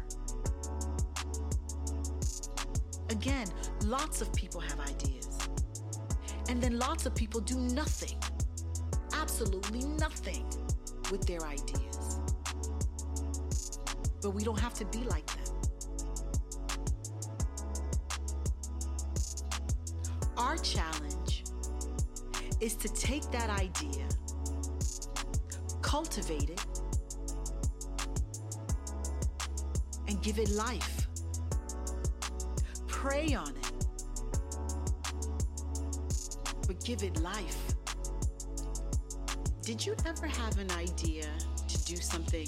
Again, 3.10 3.48
lots 3.86 4.22
of 4.22 4.32
people 4.36 4.62
have 4.62 4.80
ideas. 4.80 5.40
And 6.50 6.62
then 6.62 6.78
lots 6.78 7.08
of 7.08 7.16
people 7.16 7.42
do 7.42 7.58
nothing, 7.58 8.20
absolutely 9.16 9.86
nothing 9.98 10.46
with 11.12 11.28
their 11.28 11.46
ideas. 11.46 12.20
But 14.22 14.32
we 14.32 14.44
don't 14.44 14.60
have 14.60 14.74
to 14.76 14.86
be 14.86 15.00
like 15.00 15.26
them. 15.28 15.54
Our 20.38 20.58
challenge 20.58 21.44
is 22.60 22.76
to 22.76 22.88
take 22.88 23.30
that 23.32 23.50
idea, 23.50 24.08
cultivate 25.82 26.50
it, 26.50 26.66
and 30.08 30.22
give 30.22 30.40
it 30.40 30.50
life. 30.52 31.08
Pray 32.88 33.34
on 33.34 33.50
it, 33.50 33.72
but 36.68 36.84
give 36.86 37.04
it 37.04 37.20
life. 37.20 37.71
Did 39.64 39.86
you 39.86 39.96
ever 40.08 40.26
have 40.26 40.58
an 40.58 40.72
idea 40.72 41.28
to 41.68 41.86
do 41.86 41.96
something 41.96 42.48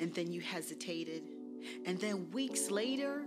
and 0.00 0.14
then 0.14 0.32
you 0.32 0.40
hesitated? 0.40 1.22
And 1.84 2.00
then 2.00 2.30
weeks 2.30 2.70
later, 2.70 3.24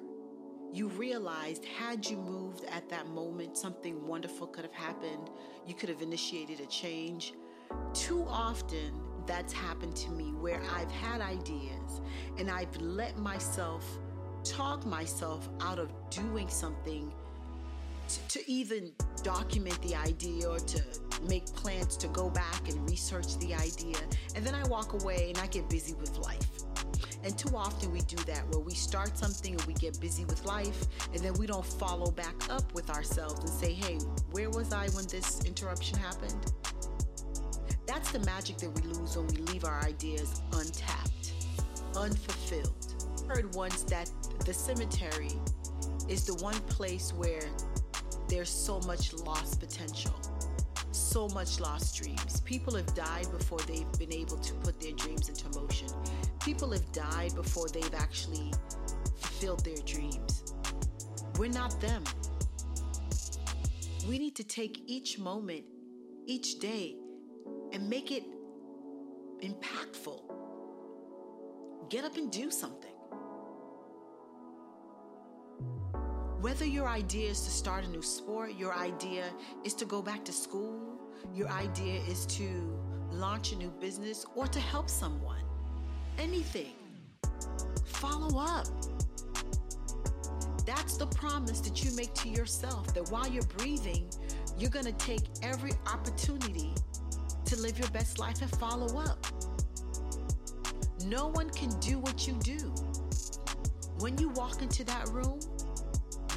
you 0.73 0.87
realized 0.87 1.63
had 1.65 2.09
you 2.09 2.17
moved 2.17 2.65
at 2.65 2.89
that 2.89 3.07
moment, 3.09 3.57
something 3.57 4.07
wonderful 4.07 4.47
could 4.47 4.63
have 4.63 4.73
happened. 4.73 5.29
You 5.67 5.75
could 5.75 5.89
have 5.89 6.01
initiated 6.01 6.61
a 6.61 6.65
change. 6.65 7.35
Too 7.93 8.25
often, 8.27 8.99
that's 9.27 9.53
happened 9.53 9.95
to 9.97 10.09
me 10.09 10.33
where 10.33 10.63
I've 10.75 10.91
had 10.91 11.21
ideas 11.21 12.01
and 12.39 12.49
I've 12.49 12.75
let 12.81 13.19
myself 13.19 13.85
talk 14.43 14.83
myself 14.83 15.47
out 15.59 15.77
of 15.77 15.93
doing 16.09 16.49
something 16.49 17.13
to, 18.29 18.51
even 18.51 18.91
document 19.23 19.79
the 19.81 19.95
idea 19.95 20.49
or 20.49 20.59
to 20.59 20.81
make 21.27 21.45
plans 21.53 21.95
to 21.97 22.07
go 22.07 22.29
back 22.29 22.67
and 22.69 22.89
research 22.89 23.37
the 23.39 23.53
idea. 23.53 23.97
And 24.35 24.45
then 24.45 24.55
I 24.55 24.67
walk 24.67 24.93
away 24.93 25.29
and 25.29 25.37
I 25.37 25.47
get 25.47 25.69
busy 25.69 25.93
with 25.93 26.17
life. 26.17 26.47
And 27.23 27.37
too 27.37 27.55
often 27.55 27.91
we 27.91 28.01
do 28.01 28.15
that 28.23 28.47
where 28.49 28.59
we 28.59 28.73
start 28.73 29.17
something 29.17 29.53
and 29.53 29.63
we 29.63 29.73
get 29.75 29.99
busy 29.99 30.25
with 30.25 30.43
life 30.45 30.87
and 31.13 31.21
then 31.21 31.33
we 31.33 31.45
don't 31.45 31.65
follow 31.65 32.09
back 32.09 32.49
up 32.49 32.73
with 32.73 32.89
ourselves 32.89 33.39
and 33.41 33.49
say, 33.49 33.73
hey, 33.73 33.99
where 34.31 34.49
was 34.49 34.73
I 34.73 34.87
when 34.89 35.05
this 35.07 35.45
interruption 35.45 35.99
happened? 35.99 36.51
That's 37.85 38.11
the 38.11 38.19
magic 38.19 38.57
that 38.57 38.69
we 38.69 38.81
lose 38.81 39.17
when 39.17 39.27
we 39.27 39.37
leave 39.51 39.65
our 39.65 39.81
ideas 39.83 40.41
untapped, 40.53 41.33
unfulfilled. 41.95 42.95
I 43.29 43.35
heard 43.35 43.53
once 43.53 43.83
that 43.83 44.09
the 44.45 44.53
cemetery 44.53 45.31
is 46.09 46.25
the 46.25 46.35
one 46.35 46.59
place 46.61 47.13
where 47.13 47.43
there's 48.31 48.49
so 48.49 48.79
much 48.87 49.11
lost 49.11 49.59
potential, 49.59 50.15
so 50.93 51.27
much 51.29 51.59
lost 51.59 52.01
dreams. 52.01 52.39
People 52.41 52.73
have 52.75 52.95
died 52.95 53.27
before 53.29 53.59
they've 53.67 53.91
been 53.99 54.13
able 54.13 54.37
to 54.37 54.53
put 54.55 54.79
their 54.79 54.93
dreams 54.93 55.27
into 55.27 55.49
motion. 55.59 55.89
People 56.39 56.71
have 56.71 56.89
died 56.93 57.35
before 57.35 57.67
they've 57.67 57.93
actually 57.93 58.53
fulfilled 59.19 59.65
their 59.65 59.83
dreams. 59.85 60.55
We're 61.37 61.51
not 61.51 61.79
them. 61.81 62.05
We 64.07 64.17
need 64.17 64.35
to 64.37 64.45
take 64.45 64.81
each 64.87 65.19
moment, 65.19 65.65
each 66.25 66.59
day, 66.59 66.95
and 67.73 67.89
make 67.89 68.11
it 68.11 68.23
impactful. 69.43 70.21
Get 71.89 72.05
up 72.05 72.15
and 72.15 72.31
do 72.31 72.49
something. 72.49 72.91
Whether 76.41 76.65
your 76.65 76.87
idea 76.87 77.29
is 77.29 77.41
to 77.41 77.51
start 77.51 77.85
a 77.85 77.87
new 77.87 78.01
sport, 78.01 78.55
your 78.57 78.73
idea 78.73 79.25
is 79.63 79.75
to 79.75 79.85
go 79.85 80.01
back 80.01 80.25
to 80.25 80.31
school, 80.31 80.81
your 81.35 81.47
idea 81.49 82.01
is 82.09 82.25
to 82.37 82.79
launch 83.11 83.51
a 83.51 83.55
new 83.55 83.69
business, 83.79 84.25
or 84.33 84.47
to 84.47 84.59
help 84.59 84.89
someone, 84.89 85.43
anything, 86.17 86.73
follow 87.85 88.39
up. 88.39 88.65
That's 90.65 90.97
the 90.97 91.05
promise 91.05 91.59
that 91.59 91.85
you 91.85 91.95
make 91.95 92.15
to 92.15 92.29
yourself 92.29 92.91
that 92.95 93.11
while 93.11 93.27
you're 93.27 93.43
breathing, 93.59 94.09
you're 94.57 94.71
going 94.71 94.85
to 94.85 94.93
take 94.93 95.27
every 95.43 95.73
opportunity 95.85 96.73
to 97.45 97.55
live 97.57 97.77
your 97.77 97.89
best 97.89 98.17
life 98.17 98.41
and 98.41 98.49
follow 98.57 98.99
up. 98.99 99.27
No 101.05 101.27
one 101.27 101.51
can 101.51 101.69
do 101.79 101.99
what 101.99 102.27
you 102.27 102.33
do. 102.41 102.73
When 103.99 104.17
you 104.17 104.29
walk 104.29 104.63
into 104.63 104.83
that 104.85 105.07
room, 105.09 105.39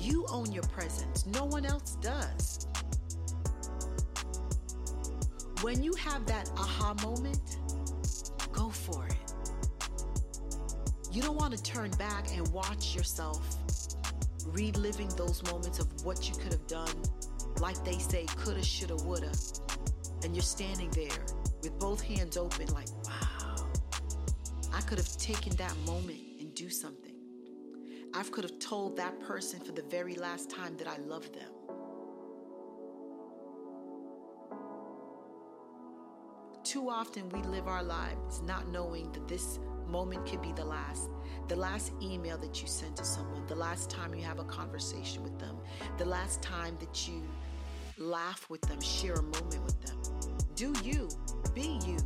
you 0.04 0.26
own 0.30 0.52
your 0.52 0.64
presence, 0.64 1.26
no 1.26 1.44
one 1.44 1.64
else 1.64 1.96
does. 2.00 2.66
When 5.62 5.82
you 5.82 5.94
have 5.94 6.26
that 6.26 6.50
aha 6.56 6.94
moment, 7.02 7.58
go 8.52 8.68
for 8.68 9.06
it. 9.06 9.34
You 11.10 11.22
don't 11.22 11.36
want 11.36 11.56
to 11.56 11.62
turn 11.62 11.90
back 11.92 12.36
and 12.36 12.46
watch 12.48 12.94
yourself 12.94 13.56
reliving 14.48 15.08
those 15.16 15.42
moments 15.44 15.78
of 15.78 15.88
what 16.04 16.28
you 16.28 16.34
could 16.36 16.52
have 16.52 16.66
done, 16.66 16.94
like 17.60 17.82
they 17.84 17.98
say, 17.98 18.26
coulda, 18.36 18.62
shoulda, 18.62 18.96
woulda. 19.04 19.32
And 20.22 20.34
you're 20.34 20.42
standing 20.42 20.90
there 20.90 21.24
with 21.62 21.78
both 21.78 22.02
hands 22.02 22.36
open, 22.36 22.66
like, 22.74 22.88
wow, 23.04 23.66
I 24.74 24.80
could 24.82 24.98
have 24.98 25.16
taken 25.16 25.54
that 25.56 25.74
moment 25.86 26.20
and 26.40 26.54
do 26.54 26.68
something. 26.68 27.03
I 28.16 28.22
could 28.22 28.44
have 28.44 28.60
told 28.60 28.96
that 28.96 29.18
person 29.18 29.58
for 29.58 29.72
the 29.72 29.82
very 29.82 30.14
last 30.14 30.48
time 30.48 30.76
that 30.76 30.86
I 30.86 30.98
love 30.98 31.32
them. 31.32 31.50
Too 36.62 36.88
often 36.88 37.28
we 37.30 37.42
live 37.42 37.66
our 37.66 37.82
lives 37.82 38.40
not 38.42 38.68
knowing 38.68 39.10
that 39.12 39.26
this 39.26 39.58
moment 39.88 40.26
could 40.26 40.40
be 40.40 40.52
the 40.52 40.64
last. 40.64 41.10
The 41.48 41.56
last 41.56 41.92
email 42.00 42.38
that 42.38 42.62
you 42.62 42.68
send 42.68 42.96
to 42.98 43.04
someone, 43.04 43.46
the 43.46 43.56
last 43.56 43.90
time 43.90 44.14
you 44.14 44.22
have 44.22 44.38
a 44.38 44.44
conversation 44.44 45.24
with 45.24 45.36
them, 45.40 45.58
the 45.98 46.04
last 46.04 46.40
time 46.40 46.76
that 46.78 47.08
you 47.08 47.20
laugh 47.98 48.48
with 48.48 48.60
them, 48.62 48.80
share 48.80 49.14
a 49.14 49.22
moment 49.22 49.62
with 49.64 49.80
them. 49.82 49.98
Do 50.54 50.72
you, 50.84 51.08
be 51.52 51.80
you. 51.84 51.98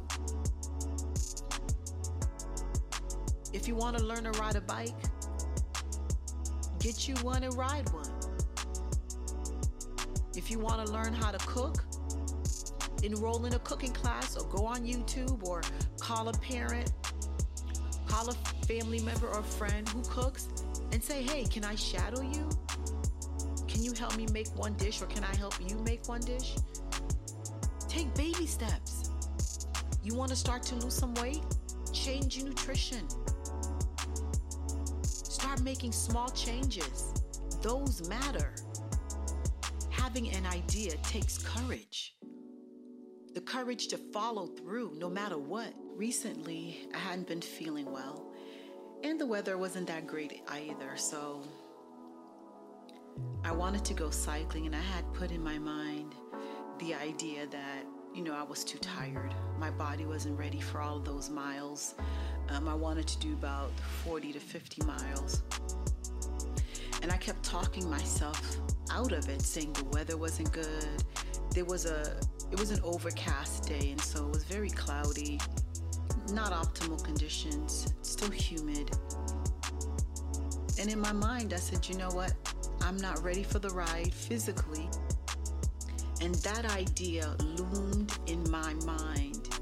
If 3.53 3.69
you 3.69 3.75
want 3.75 3.99
to 3.99 4.05
learn 4.05 4.25
to 4.25 4.31
ride 4.41 4.57
a 4.57 4.61
bike, 4.63 4.95
Get 6.81 7.09
you 7.09 7.15
one 7.17 7.43
and 7.43 7.55
ride 7.57 7.89
one. 7.91 8.11
If 10.37 10.51
you 10.51 10.61
want 10.61 10.87
to 10.87 10.93
learn 10.93 11.13
how 11.13 11.33
to 11.33 11.39
cook, 11.39 11.85
enroll 13.03 13.45
in 13.47 13.55
a 13.55 13.59
cooking 13.61 13.93
class 13.93 14.37
or 14.37 14.47
go 14.49 14.65
on 14.65 14.85
YouTube 14.85 15.43
or 15.43 15.63
call 15.99 16.29
a 16.29 16.33
parent, 16.35 16.93
call 18.07 18.29
a 18.29 18.35
family 18.67 19.01
member 19.01 19.27
or 19.29 19.43
friend 19.43 19.89
who 19.89 20.03
cooks 20.03 20.49
and 20.93 21.03
say, 21.03 21.23
hey, 21.23 21.45
can 21.45 21.65
I 21.65 21.75
shadow 21.75 22.23
you? 22.23 22.49
Can 23.67 23.83
you 23.83 23.93
help 23.93 24.17
me 24.17 24.27
make 24.33 24.49
one 24.57 24.75
dish 24.75 25.03
or 25.03 25.07
can 25.07 25.25
I 25.25 25.35
help 25.37 25.55
you 25.69 25.77
make 25.81 26.09
one 26.09 26.21
dish? 26.21 26.55
Take 27.89 28.15
baby 28.15 28.47
steps. 28.47 29.11
You 30.05 30.15
want 30.15 30.31
to 30.31 30.37
start 30.37 30.63
to 30.65 30.77
lose 30.77 30.95
some 30.95 31.15
weight? 31.15 31.43
Change 31.93 32.37
your 32.37 32.49
nutrition. 32.49 33.07
Making 35.63 35.93
small 35.93 36.29
changes. 36.31 37.13
Those 37.61 38.09
matter. 38.09 38.55
Having 39.91 40.31
an 40.31 40.47
idea 40.47 40.97
takes 41.03 41.39
courage. 41.39 42.15
The 43.35 43.41
courage 43.41 43.89
to 43.89 43.99
follow 43.99 44.47
through 44.47 44.95
no 44.97 45.11
matter 45.11 45.37
what. 45.37 45.75
Recently, 45.95 46.89
I 46.95 46.99
hadn't 46.99 47.27
been 47.27 47.41
feeling 47.41 47.91
well, 47.91 48.33
and 49.03 49.21
the 49.21 49.27
weather 49.27 49.59
wasn't 49.59 49.89
that 49.89 50.07
great 50.07 50.43
either, 50.49 50.97
so 50.97 51.43
I 53.45 53.51
wanted 53.51 53.85
to 53.87 53.95
go 53.95 54.11
cycling, 54.11 54.67
and 54.67 54.77
I 54.77 54.81
had 54.81 55.13
put 55.13 55.33
in 55.33 55.43
my 55.43 55.59
mind 55.59 56.15
the 56.79 56.95
idea 56.95 57.49
that, 57.49 57.85
you 58.15 58.23
know, 58.23 58.33
I 58.33 58.45
was 58.45 58.63
too 58.63 58.79
tired. 58.79 59.35
My 59.59 59.71
body 59.71 60.07
wasn't 60.07 60.39
ready 60.39 60.61
for 60.61 60.81
all 60.81 61.01
those 61.01 61.29
miles. 61.31 61.97
Um, 62.51 62.69
I 62.69 62.75
wanted 62.75 63.07
to 63.09 63.19
do 63.19 63.33
about 63.35 63.71
40 64.05 64.33
to 64.33 64.41
50 64.41 64.85
miles. 64.85 65.43
And 67.03 67.13
I 67.13 67.17
kept 67.17 67.43
talking 67.43 67.89
myself 67.89 68.57
out 68.91 69.13
of 69.13 69.29
it, 69.29 69.43
saying 69.43 69.73
the 69.75 69.85
weather 69.85 70.17
wasn't 70.17 70.53
good. 70.53 71.05
There 71.55 71.65
was 71.65 71.87
a 71.87 72.19
it 72.51 72.59
was 72.59 72.71
an 72.71 72.81
overcast 72.83 73.65
day 73.65 73.91
and 73.91 74.01
so 74.01 74.27
it 74.27 74.33
was 74.33 74.45
very 74.45 74.71
cloudy, 74.71 75.39
not 76.33 76.53
optimal 76.53 77.03
conditions, 77.05 77.95
still 78.03 78.31
humid. 78.31 78.91
And 80.81 80.91
in 80.91 80.99
my 81.01 81.13
mind 81.13 81.53
I 81.53 81.57
said, 81.57 81.87
"You 81.89 81.97
know 81.97 82.11
what? 82.11 82.33
I'm 82.81 82.97
not 82.97 83.23
ready 83.23 83.43
for 83.43 83.59
the 83.59 83.71
ride 83.71 84.15
physically." 84.15 84.89
And 86.21 86.35
that 86.37 86.65
idea 86.65 87.37
loomed 87.39 88.13
in 88.27 88.51
my 88.51 88.75
mind 88.87 89.58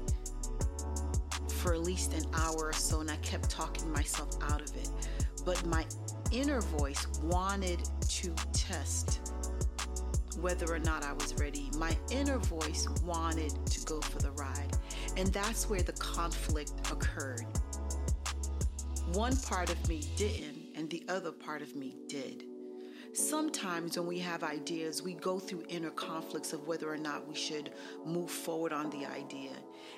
for 1.67 1.73
at 1.73 1.81
least 1.81 2.13
an 2.13 2.23
hour 2.33 2.67
or 2.67 2.73
so, 2.73 3.01
and 3.01 3.11
I 3.11 3.17
kept 3.17 3.49
talking 3.49 3.91
myself 3.91 4.29
out 4.41 4.61
of 4.61 4.73
it. 4.77 4.89
But 5.43 5.65
my 5.65 5.85
inner 6.31 6.61
voice 6.61 7.05
wanted 7.21 7.79
to 8.07 8.33
test 8.53 9.33
whether 10.39 10.73
or 10.73 10.79
not 10.79 11.03
I 11.03 11.11
was 11.11 11.33
ready. 11.33 11.69
My 11.77 11.97
inner 12.09 12.37
voice 12.37 12.87
wanted 13.03 13.53
to 13.65 13.81
go 13.83 13.99
for 13.99 14.19
the 14.19 14.31
ride. 14.31 14.77
And 15.17 15.27
that's 15.33 15.69
where 15.69 15.81
the 15.81 15.91
conflict 15.91 16.71
occurred. 16.89 17.43
One 19.11 19.35
part 19.35 19.69
of 19.69 19.89
me 19.89 20.03
didn't, 20.15 20.69
and 20.73 20.89
the 20.89 21.03
other 21.09 21.33
part 21.33 21.61
of 21.61 21.75
me 21.75 21.97
did. 22.07 22.45
Sometimes 23.17 23.97
when 23.97 24.05
we 24.05 24.19
have 24.19 24.43
ideas, 24.43 25.01
we 25.01 25.15
go 25.15 25.39
through 25.39 25.63
inner 25.69 25.89
conflicts 25.89 26.53
of 26.53 26.67
whether 26.67 26.87
or 26.87 26.99
not 26.99 27.27
we 27.27 27.33
should 27.33 27.71
move 28.05 28.29
forward 28.29 28.71
on 28.71 28.91
the 28.91 29.07
idea. 29.07 29.53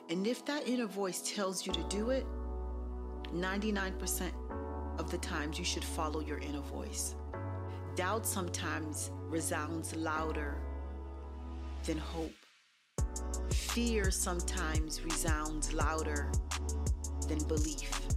And 0.10 0.26
if 0.26 0.46
that 0.46 0.66
inner 0.66 0.86
voice 0.86 1.22
tells 1.36 1.68
you 1.68 1.74
to 1.74 1.84
do 1.90 2.12
it, 2.12 2.26
99% 3.34 4.32
of 4.98 5.12
the 5.12 5.18
times 5.18 5.60
you 5.60 5.66
should 5.66 5.84
follow 5.84 6.22
your 6.22 6.38
inner 6.38 6.62
voice. 6.62 7.16
Doubt 7.98 8.26
sometimes 8.26 9.12
resounds 9.28 9.94
louder 9.98 10.56
than 11.84 11.98
hope. 11.98 12.32
Fear 13.52 14.12
sometimes 14.12 15.04
resounds 15.04 15.74
louder 15.74 16.32
than 17.28 17.40
belief. 17.50 18.09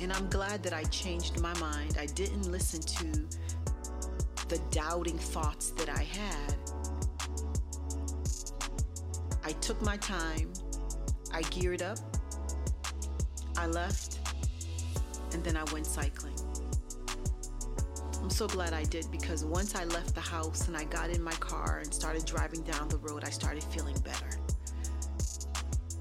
And 0.00 0.12
I'm 0.12 0.28
glad 0.30 0.62
that 0.62 0.72
I 0.72 0.84
changed 0.84 1.40
my 1.40 1.52
mind. 1.58 1.96
I 1.98 2.06
didn't 2.06 2.50
listen 2.50 2.80
to 2.80 3.28
the 4.48 4.58
doubting 4.70 5.18
thoughts 5.18 5.70
that 5.72 5.88
I 5.88 6.04
had. 6.04 6.54
I 9.44 9.52
took 9.60 9.80
my 9.82 9.96
time, 9.96 10.52
I 11.32 11.42
geared 11.42 11.82
up, 11.82 11.98
I 13.56 13.66
left, 13.66 14.18
and 15.32 15.42
then 15.42 15.56
I 15.56 15.64
went 15.72 15.86
cycling. 15.86 16.36
I'm 18.22 18.30
so 18.30 18.46
glad 18.46 18.72
I 18.72 18.84
did 18.84 19.10
because 19.10 19.44
once 19.44 19.74
I 19.74 19.84
left 19.84 20.14
the 20.14 20.20
house 20.20 20.68
and 20.68 20.76
I 20.76 20.84
got 20.84 21.10
in 21.10 21.22
my 21.22 21.32
car 21.32 21.80
and 21.82 21.92
started 21.92 22.24
driving 22.24 22.62
down 22.62 22.88
the 22.88 22.98
road, 22.98 23.24
I 23.24 23.30
started 23.30 23.64
feeling 23.64 23.98
better. 24.00 24.38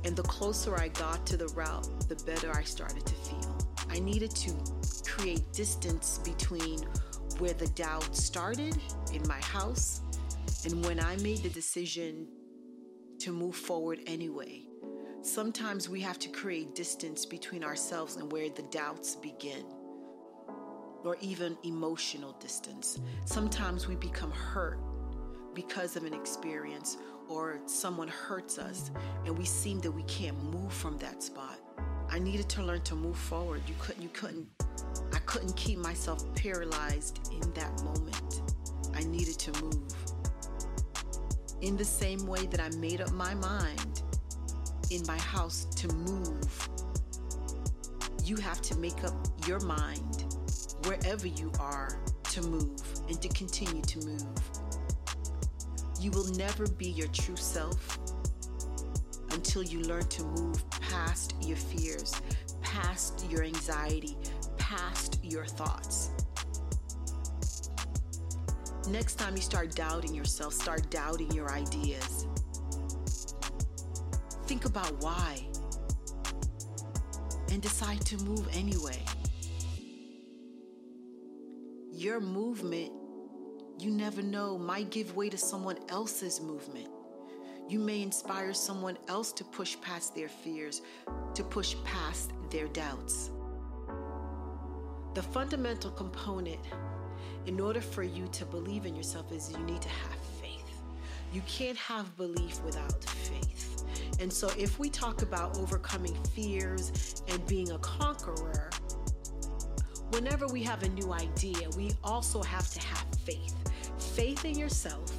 And 0.04 0.16
the 0.16 0.24
closer 0.24 0.78
I 0.78 0.90
got 0.90 1.26
to 1.28 1.38
the 1.38 1.48
route, 1.50 1.88
the 2.08 2.16
better 2.26 2.52
I 2.56 2.64
started 2.64 3.06
to 3.06 3.14
feel. 3.14 3.57
I 3.89 4.00
needed 4.00 4.32
to 4.32 4.54
create 5.06 5.52
distance 5.54 6.19
between 6.23 6.80
where 7.39 7.54
the 7.54 7.67
doubt 7.69 8.15
started 8.15 8.78
in 9.13 9.28
my 9.28 9.39
house 9.39 10.02
and 10.65 10.84
when 10.86 11.00
I 11.00 11.15
made 11.17 11.43
the 11.43 11.50
decision 11.50 12.28
to 13.19 13.32
move 13.32 13.56
forward 13.56 14.00
anyway. 14.08 14.63
Sometimes 15.21 15.89
we 15.89 16.02
have 16.02 16.19
to 16.19 16.30
create 16.30 16.76
distance 16.76 17.26
between 17.26 17.63
ourselves 17.63 18.15
and 18.15 18.32
where 18.32 18.50
the 18.50 18.62
doubts 18.63 19.15
begin, 19.15 19.65
or 21.04 21.17
even 21.21 21.58
emotional 21.63 22.34
distance. 22.34 23.00
Sometimes 23.26 23.88
we 23.88 23.95
become 23.95 24.32
hurt 24.32 24.80
because 25.54 25.95
of 25.95 26.04
an 26.06 26.13
experience 26.13 26.97
or 27.28 27.60
someone 27.65 28.08
hurts 28.08 28.58
us 28.58 28.91
and 29.26 29.38
we 29.38 29.45
seem 29.45 29.80
that 29.82 29.91
we 29.91 30.04
can't 30.04 30.41
move 30.43 30.71
from 30.71 30.97
that 31.00 31.23
spot. 31.23 31.60
I 32.10 32.20
needed 32.20 32.50
to 32.50 32.63
learn 32.63 32.82
to 32.82 32.96
move 32.96 33.17
forward. 33.17 33.62
You 33.67 33.76
couldn't 33.80 34.02
you 34.02 34.10
couldn't 34.10 34.48
I 35.13 35.20
couldn't 35.20 35.56
keep 35.56 35.80
myself 35.80 36.24
paralyzed 36.36 37.30
in 37.32 37.52
that 37.54 37.84
moment. 37.84 38.41
I 38.96 39.04
needed 39.04 39.38
to 39.39 39.63
move. 39.63 39.93
In 41.62 41.76
the 41.76 41.86
same 41.86 42.26
way 42.28 42.46
that 42.48 42.60
I 42.60 42.70
made 42.78 43.02
up 43.02 43.12
my 43.12 43.34
mind 43.36 44.02
in 44.89 45.06
my 45.06 45.17
house 45.17 45.65
to 45.76 45.88
move, 45.93 46.70
you 48.24 48.38
have 48.38 48.62
to 48.62 48.78
make 48.78 49.04
up 49.04 49.13
your 49.48 49.60
mind 49.62 50.26
wherever 50.86 51.28
you 51.28 51.52
are 51.60 52.00
to 52.32 52.41
move 52.43 52.82
and 53.10 53.22
to 53.22 53.28
continue 53.30 53.82
to 53.82 54.00
move. 54.06 54.28
You 56.00 56.12
will 56.12 56.28
never 56.34 56.67
be 56.67 56.89
your 56.89 57.08
true 57.08 57.36
self 57.36 57.98
until 59.32 59.63
you 59.63 59.82
learn 59.82 60.08
to 60.08 60.24
move 60.24 60.63
past 60.89 61.36
your 61.41 61.58
fears, 61.58 62.13
past 62.62 63.26
your 63.30 63.43
anxiety, 63.43 64.17
past 64.58 65.19
your 65.23 65.45
thoughts. 65.45 66.12
Next 68.89 69.15
time 69.15 69.36
you 69.36 69.41
start 69.41 69.76
doubting 69.76 70.13
yourself, 70.13 70.54
start 70.54 70.89
doubting 70.89 71.32
your 71.32 71.52
ideas. 71.52 72.28
Think 74.45 74.65
about 74.65 75.02
why 75.02 75.45
and 77.52 77.62
decide 77.62 78.00
to 78.02 78.17
move 78.23 78.47
anyway. 78.54 79.04
Your 81.91 82.19
movement, 82.19 82.91
you 83.80 83.91
never 83.91 84.21
know, 84.21 84.58
might 84.58 84.89
give 84.89 85.15
way 85.15 85.30
to 85.30 85.38
someone 85.38 85.78
else's 85.89 86.39
movement. 86.39 86.88
You 87.70 87.80
may 87.80 88.02
inspire 88.02 88.54
someone 88.54 88.98
else 89.10 89.34
to 89.34 89.44
push 89.44 89.76
past 89.82 90.16
their 90.16 90.30
fears, 90.30 90.82
to 91.34 91.44
push 91.44 91.76
past 91.84 92.32
their 92.50 92.68
doubts. 92.68 93.30
The 95.14 95.22
fundamental 95.22 95.92
component 95.92 96.62
in 97.46 97.60
order 97.60 97.82
for 97.82 98.04
you 98.04 98.28
to 98.30 98.46
believe 98.46 98.86
in 98.86 98.96
yourself 98.96 99.34
is 99.34 99.52
you 99.52 99.60
need 99.66 99.82
to 99.82 99.90
have 99.90 100.16
faith. 100.42 100.82
You 101.34 101.42
can't 101.46 101.78
have 101.78 102.16
belief 102.16 102.62
without 102.64 103.04
faith. 103.04 103.84
And 104.22 104.32
so, 104.32 104.50
if 104.58 104.80
we 104.80 104.90
talk 104.90 105.22
about 105.22 105.58
overcoming 105.58 106.16
fears 106.34 107.22
and 107.28 107.46
being 107.48 107.72
a 107.72 107.80
conqueror, 107.80 108.70
whenever 110.12 110.48
we 110.48 110.64
have 110.64 110.84
a 110.84 110.90
new 110.90 111.12
idea, 111.12 111.70
we 111.76 111.92
also 112.02 112.42
have 112.44 112.70
to 112.70 112.80
have 112.80 113.06
faith. 113.26 113.56
Faith 114.16 114.46
in 114.46 114.58
yourself 114.58 115.12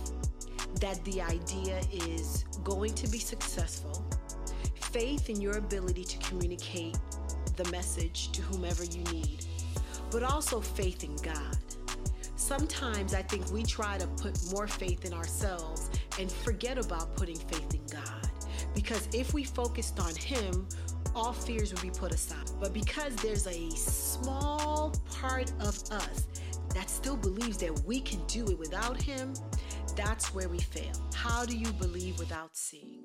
that 0.81 1.05
the 1.05 1.21
idea 1.23 1.81
is 1.93 2.45
going 2.65 2.95
to 2.95 3.09
be 3.09 3.19
successful, 3.19 4.05
faith 4.75 5.29
in 5.29 5.41
your 5.41 5.59
ability 5.59 6.05
to 6.05 6.19
communicate 6.19 6.97
the 7.57 7.69
message 7.71 8.31
to 8.33 8.43
whomever 8.43 8.85
you 8.85 9.03
need, 9.13 9.45
but 10.11 10.23
also 10.23 10.61
faith 10.61 11.05
in 11.05 11.17
God. 11.17 11.57
Sometimes 12.37 13.15
I 13.15 13.23
think 13.23 13.51
we 13.53 13.63
try 13.63 13.99
to 13.99 14.07
put 14.07 14.39
more 14.53 14.67
faith 14.67 15.05
in 15.05 15.13
ourselves 15.13 15.91
and 16.19 16.31
forget 16.31 16.79
about 16.79 17.15
putting 17.17 17.37
faith 17.37 17.75
in 17.75 17.85
God. 17.93 18.31
Because 18.75 19.09
if 19.13 19.35
we 19.35 19.45
focused 19.45 19.99
on 20.01 20.15
Him, 20.15 20.67
all 21.15 21.33
fears 21.33 21.73
would 21.73 21.83
be 21.83 21.91
put 21.91 22.13
aside. 22.13 22.51
But 22.61 22.73
because 22.73 23.15
there's 23.17 23.47
a 23.47 23.71
small 23.71 24.95
part 25.11 25.51
of 25.61 25.77
us 25.91 26.27
that 26.75 26.89
still 26.89 27.17
believes 27.17 27.59
that 27.59 27.79
we 27.85 28.01
can 28.01 28.25
do 28.27 28.47
it 28.47 28.59
without 28.59 29.01
Him, 29.01 29.35
that's 29.99 30.33
where 30.33 30.49
we 30.49 30.61
fail. 30.61 30.93
How 31.13 31.45
do 31.45 31.59
you 31.59 31.73
believe 31.73 32.21
without 32.21 32.57
seeing? 32.57 33.03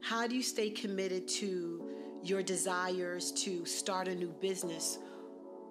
How 0.00 0.28
do 0.28 0.36
you 0.36 0.44
stay 0.44 0.70
committed 0.70 1.26
to 1.40 1.90
your 2.22 2.40
desires 2.40 3.32
to 3.32 3.66
start 3.66 4.06
a 4.06 4.14
new 4.14 4.32
business 4.40 4.98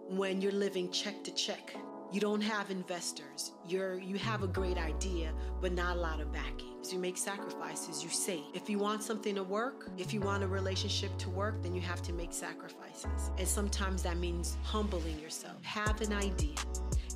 when 0.10 0.42
you're 0.42 0.52
living 0.52 0.92
check 0.92 1.24
to 1.24 1.32
check? 1.32 1.74
You 2.12 2.20
don't 2.20 2.42
have 2.42 2.70
investors. 2.72 3.54
You're 3.66 3.98
you 4.00 4.18
have 4.18 4.44
a 4.44 4.48
great 4.48 4.78
idea, 4.78 5.32
but 5.62 5.72
not 5.72 5.96
a 5.96 6.00
lot 6.00 6.20
of 6.20 6.34
backing. 6.34 6.76
So 6.82 6.92
you 6.92 7.00
make 7.00 7.16
sacrifices, 7.18 8.04
you 8.04 8.10
save. 8.10 8.44
If 8.54 8.70
you 8.70 8.80
want 8.80 9.02
something 9.02 9.36
to 9.36 9.44
work, 9.44 9.90
if 9.98 10.14
you 10.14 10.20
want 10.20 10.44
a 10.44 10.48
relationship 10.48 11.18
to 11.20 11.30
work, 11.30 11.64
then 11.64 11.74
you 11.74 11.82
have 11.82 12.02
to 12.02 12.12
make 12.12 12.34
sacrifices. 12.34 13.32
And 13.38 13.48
sometimes 13.48 14.04
that 14.04 14.18
means 14.18 14.58
humbling 14.62 15.18
yourself. 15.22 15.64
Have 15.64 16.02
an 16.02 16.12
idea 16.12 16.58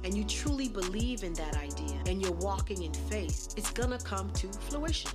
and 0.04 0.16
you 0.16 0.24
truly 0.24 0.70
believe 0.70 1.24
in 1.24 1.34
that 1.34 1.58
idea 1.58 2.00
and 2.08 2.22
you're 2.22 2.32
walking 2.34 2.84
in 2.84 2.94
faith, 2.94 3.54
it's 3.58 3.72
gonna 3.72 4.00
come 4.00 4.30
to 4.32 4.48
fruition. 4.70 5.12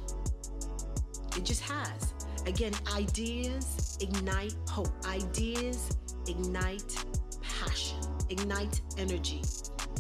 It 1.36 1.44
just 1.44 1.62
has. 1.62 2.14
Again, 2.46 2.72
ideas 2.94 3.96
ignite 4.00 4.54
hope, 4.68 4.92
ideas 5.06 5.96
ignite 6.26 7.04
passion, 7.40 7.98
ignite 8.30 8.80
energy, 8.98 9.42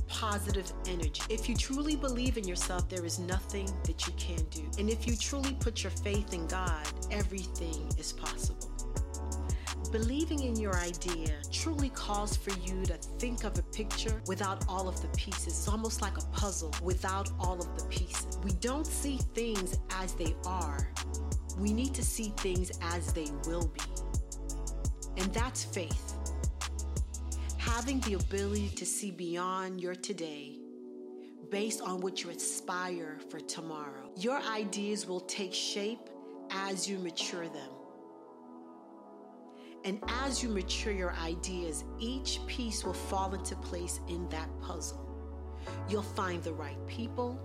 positive 0.08 0.70
energy. 0.86 1.22
If 1.30 1.48
you 1.48 1.56
truly 1.56 1.96
believe 1.96 2.36
in 2.36 2.46
yourself, 2.46 2.88
there 2.88 3.04
is 3.04 3.18
nothing 3.18 3.68
that 3.84 4.06
you 4.06 4.12
can't 4.14 4.50
do. 4.50 4.62
And 4.78 4.90
if 4.90 5.06
you 5.06 5.16
truly 5.16 5.54
put 5.60 5.82
your 5.82 5.90
faith 5.90 6.34
in 6.34 6.46
God, 6.46 6.86
everything 7.10 7.88
is 7.98 8.12
possible. 8.12 8.71
Believing 9.92 10.42
in 10.44 10.56
your 10.56 10.74
idea 10.76 11.34
truly 11.50 11.90
calls 11.90 12.34
for 12.34 12.50
you 12.60 12.82
to 12.86 12.94
think 13.18 13.44
of 13.44 13.58
a 13.58 13.62
picture 13.62 14.22
without 14.26 14.64
all 14.66 14.88
of 14.88 15.02
the 15.02 15.08
pieces. 15.08 15.48
It's 15.48 15.68
almost 15.68 16.00
like 16.00 16.16
a 16.16 16.24
puzzle 16.28 16.74
without 16.82 17.30
all 17.38 17.60
of 17.60 17.78
the 17.78 17.84
pieces. 17.88 18.38
We 18.42 18.52
don't 18.52 18.86
see 18.86 19.18
things 19.34 19.78
as 19.90 20.14
they 20.14 20.34
are, 20.46 20.90
we 21.58 21.74
need 21.74 21.92
to 21.92 22.02
see 22.02 22.32
things 22.38 22.72
as 22.80 23.12
they 23.12 23.26
will 23.46 23.66
be. 23.66 23.82
And 25.18 25.30
that's 25.34 25.62
faith. 25.62 26.14
Having 27.58 28.00
the 28.00 28.14
ability 28.14 28.70
to 28.70 28.86
see 28.86 29.10
beyond 29.10 29.78
your 29.78 29.94
today 29.94 30.58
based 31.50 31.82
on 31.82 32.00
what 32.00 32.24
you 32.24 32.30
aspire 32.30 33.18
for 33.28 33.40
tomorrow. 33.40 34.10
Your 34.16 34.40
ideas 34.40 35.06
will 35.06 35.20
take 35.20 35.52
shape 35.52 36.08
as 36.50 36.88
you 36.88 36.98
mature 36.98 37.46
them. 37.46 37.71
And 39.84 39.98
as 40.08 40.42
you 40.42 40.48
mature 40.48 40.92
your 40.92 41.12
ideas, 41.14 41.84
each 41.98 42.38
piece 42.46 42.84
will 42.84 42.92
fall 42.92 43.34
into 43.34 43.56
place 43.56 44.00
in 44.08 44.28
that 44.28 44.48
puzzle. 44.60 45.08
You'll 45.88 46.02
find 46.02 46.42
the 46.42 46.52
right 46.52 46.78
people, 46.86 47.38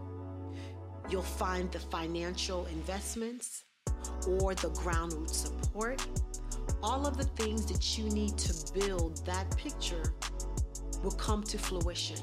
you'll 1.10 1.22
find 1.22 1.72
the 1.72 1.80
financial 1.80 2.66
investments 2.68 3.64
or 4.28 4.54
the 4.54 4.70
ground 4.70 5.14
root 5.14 5.30
support. 5.30 6.06
All 6.84 7.08
of 7.08 7.18
the 7.18 7.24
things 7.24 7.66
that 7.68 7.98
you 7.98 8.10
need 8.10 8.38
to 8.38 8.74
build 8.74 9.26
that 9.26 9.56
picture 9.58 10.14
will 11.04 11.12
come 11.12 11.44
to 11.44 11.58
fruition 11.58 12.18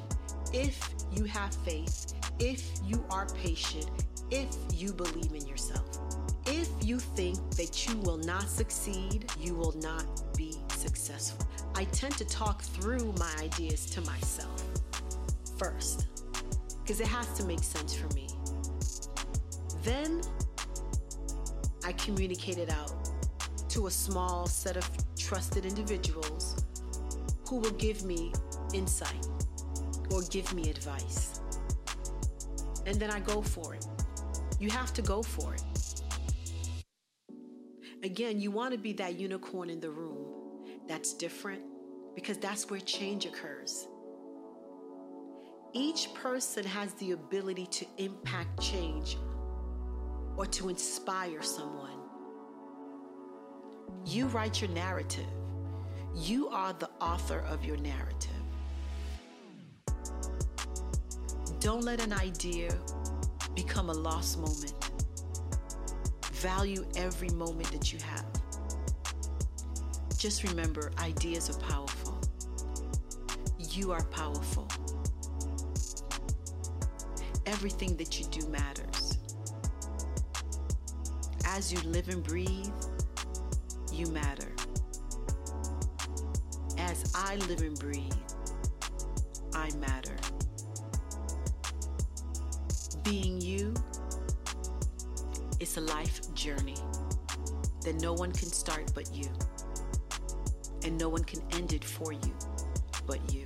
if 0.53 0.91
you 1.13 1.25
have 1.25 1.55
faith, 1.65 2.15
if 2.39 2.65
you 2.85 3.05
are 3.11 3.27
patient, 3.43 3.91
if 4.31 4.49
you 4.73 4.93
believe 4.93 5.33
in 5.35 5.47
yourself. 5.47 6.04
If 6.57 6.69
you 6.85 7.01
think 7.01 7.37
that 7.57 7.85
you 7.89 7.97
will 7.97 8.17
not 8.17 8.49
succeed, 8.49 9.29
you 9.41 9.57
will 9.57 9.77
not 9.79 10.05
be 10.37 10.55
successful. 10.69 11.45
I 11.75 11.83
tend 11.87 12.17
to 12.19 12.25
talk 12.27 12.63
through 12.63 13.13
my 13.19 13.35
ideas 13.41 13.87
to 13.87 14.01
myself 14.03 14.63
first 15.59 16.07
because 16.81 17.01
it 17.01 17.09
has 17.09 17.27
to 17.39 17.45
make 17.45 17.59
sense 17.59 17.93
for 17.93 18.07
me. 18.15 18.29
Then 19.83 20.21
I 21.85 21.91
communicate 21.95 22.59
it 22.59 22.71
out 22.71 22.93
to 23.71 23.89
a 23.89 23.91
small 23.91 24.47
set 24.47 24.77
of 24.77 24.89
trusted 25.17 25.67
individuals 25.67 26.65
who 27.49 27.57
will 27.57 27.73
give 27.73 28.05
me 28.05 28.33
insight 28.73 29.27
or 30.13 30.23
give 30.31 30.55
me 30.55 30.71
advice. 30.71 31.41
And 32.87 32.95
then 33.01 33.11
I 33.11 33.19
go 33.19 33.43
for 33.43 33.75
it. 33.75 33.85
You 34.61 34.71
have 34.71 34.95
to 34.95 35.03
go 35.03 35.21
for 35.21 35.53
it. 35.53 35.65
Again, 38.05 38.39
you 38.39 38.51
want 38.51 38.73
to 38.73 38.79
be 38.79 38.93
that 38.93 39.19
unicorn 39.19 39.71
in 39.71 39.81
the 39.81 39.91
room 39.91 40.27
that's 40.87 41.15
different 41.15 41.63
because 42.15 42.37
that's 42.37 42.69
where 42.69 42.81
change 42.81 43.25
occurs. 43.25 43.89
Each 45.73 46.13
person 46.13 46.65
has 46.65 46.93
the 46.95 47.13
ability 47.13 47.65
to 47.67 47.87
impact 47.97 48.61
change 48.61 49.17
or 50.37 50.45
to 50.45 50.69
inspire 50.69 51.41
someone. 51.41 51.99
You 54.05 54.27
write 54.27 54.61
your 54.61 54.71
narrative. 54.73 55.25
You 56.15 56.49
are 56.51 56.75
the 56.75 56.91
author 57.01 57.39
of 57.49 57.65
your 57.65 57.79
narrative. 57.79 58.31
Don't 61.59 61.83
let 61.83 62.03
an 62.03 62.13
idea 62.13 62.77
become 63.55 63.89
a 63.89 63.95
lost 63.95 64.39
moment. 64.39 64.84
Value 66.45 66.85
every 66.95 67.31
moment 67.31 67.73
that 67.73 67.91
you 67.91 67.99
have. 68.01 68.27
Just 70.19 70.43
remember 70.43 70.93
ideas 70.99 71.49
are 71.49 71.59
powerful. 71.61 72.21
You 73.59 73.93
are 73.93 74.05
powerful. 74.05 74.69
Everything 77.47 77.97
that 77.97 78.21
you 78.21 78.27
do 78.27 78.47
matters. 78.49 79.17
As 81.47 81.73
you 81.73 81.81
live 81.89 82.11
and 82.11 82.23
breathe, 82.23 82.75
you 83.91 84.07
matter. 84.09 84.53
As 86.77 87.11
I 87.15 87.37
live 87.49 87.63
and 87.63 87.79
breathe, 87.79 88.13
I 89.55 89.71
matter. 89.77 90.17
Being 93.03 93.41
is 95.75 95.79
a 95.79 95.95
life 95.95 96.35
journey 96.35 96.77
that 97.83 97.95
no 98.01 98.13
one 98.13 98.33
can 98.33 98.49
start 98.49 98.93
but 98.95 99.13
you, 99.15 99.29
and 100.85 100.99
no 100.99 101.09
one 101.09 101.25
can 101.25 101.41
end 101.53 101.73
it 101.73 101.85
for 101.85 102.13
you 102.13 102.35
but 103.07 103.19
you. 103.33 103.45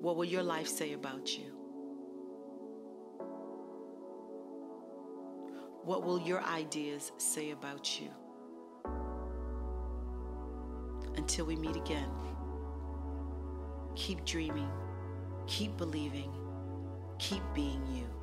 What 0.00 0.16
will 0.16 0.24
your 0.24 0.42
life 0.42 0.68
say 0.68 0.92
about 0.92 1.38
you? 1.38 1.44
What 5.84 6.04
will 6.04 6.20
your 6.20 6.42
ideas 6.44 7.12
say 7.18 7.50
about 7.50 8.00
you? 8.00 8.08
Until 11.16 11.46
we 11.46 11.56
meet 11.56 11.76
again, 11.76 12.08
keep 13.94 14.24
dreaming 14.24 14.70
Keep 15.46 15.76
believing. 15.76 16.32
Keep 17.18 17.42
being 17.54 17.82
you. 17.94 18.13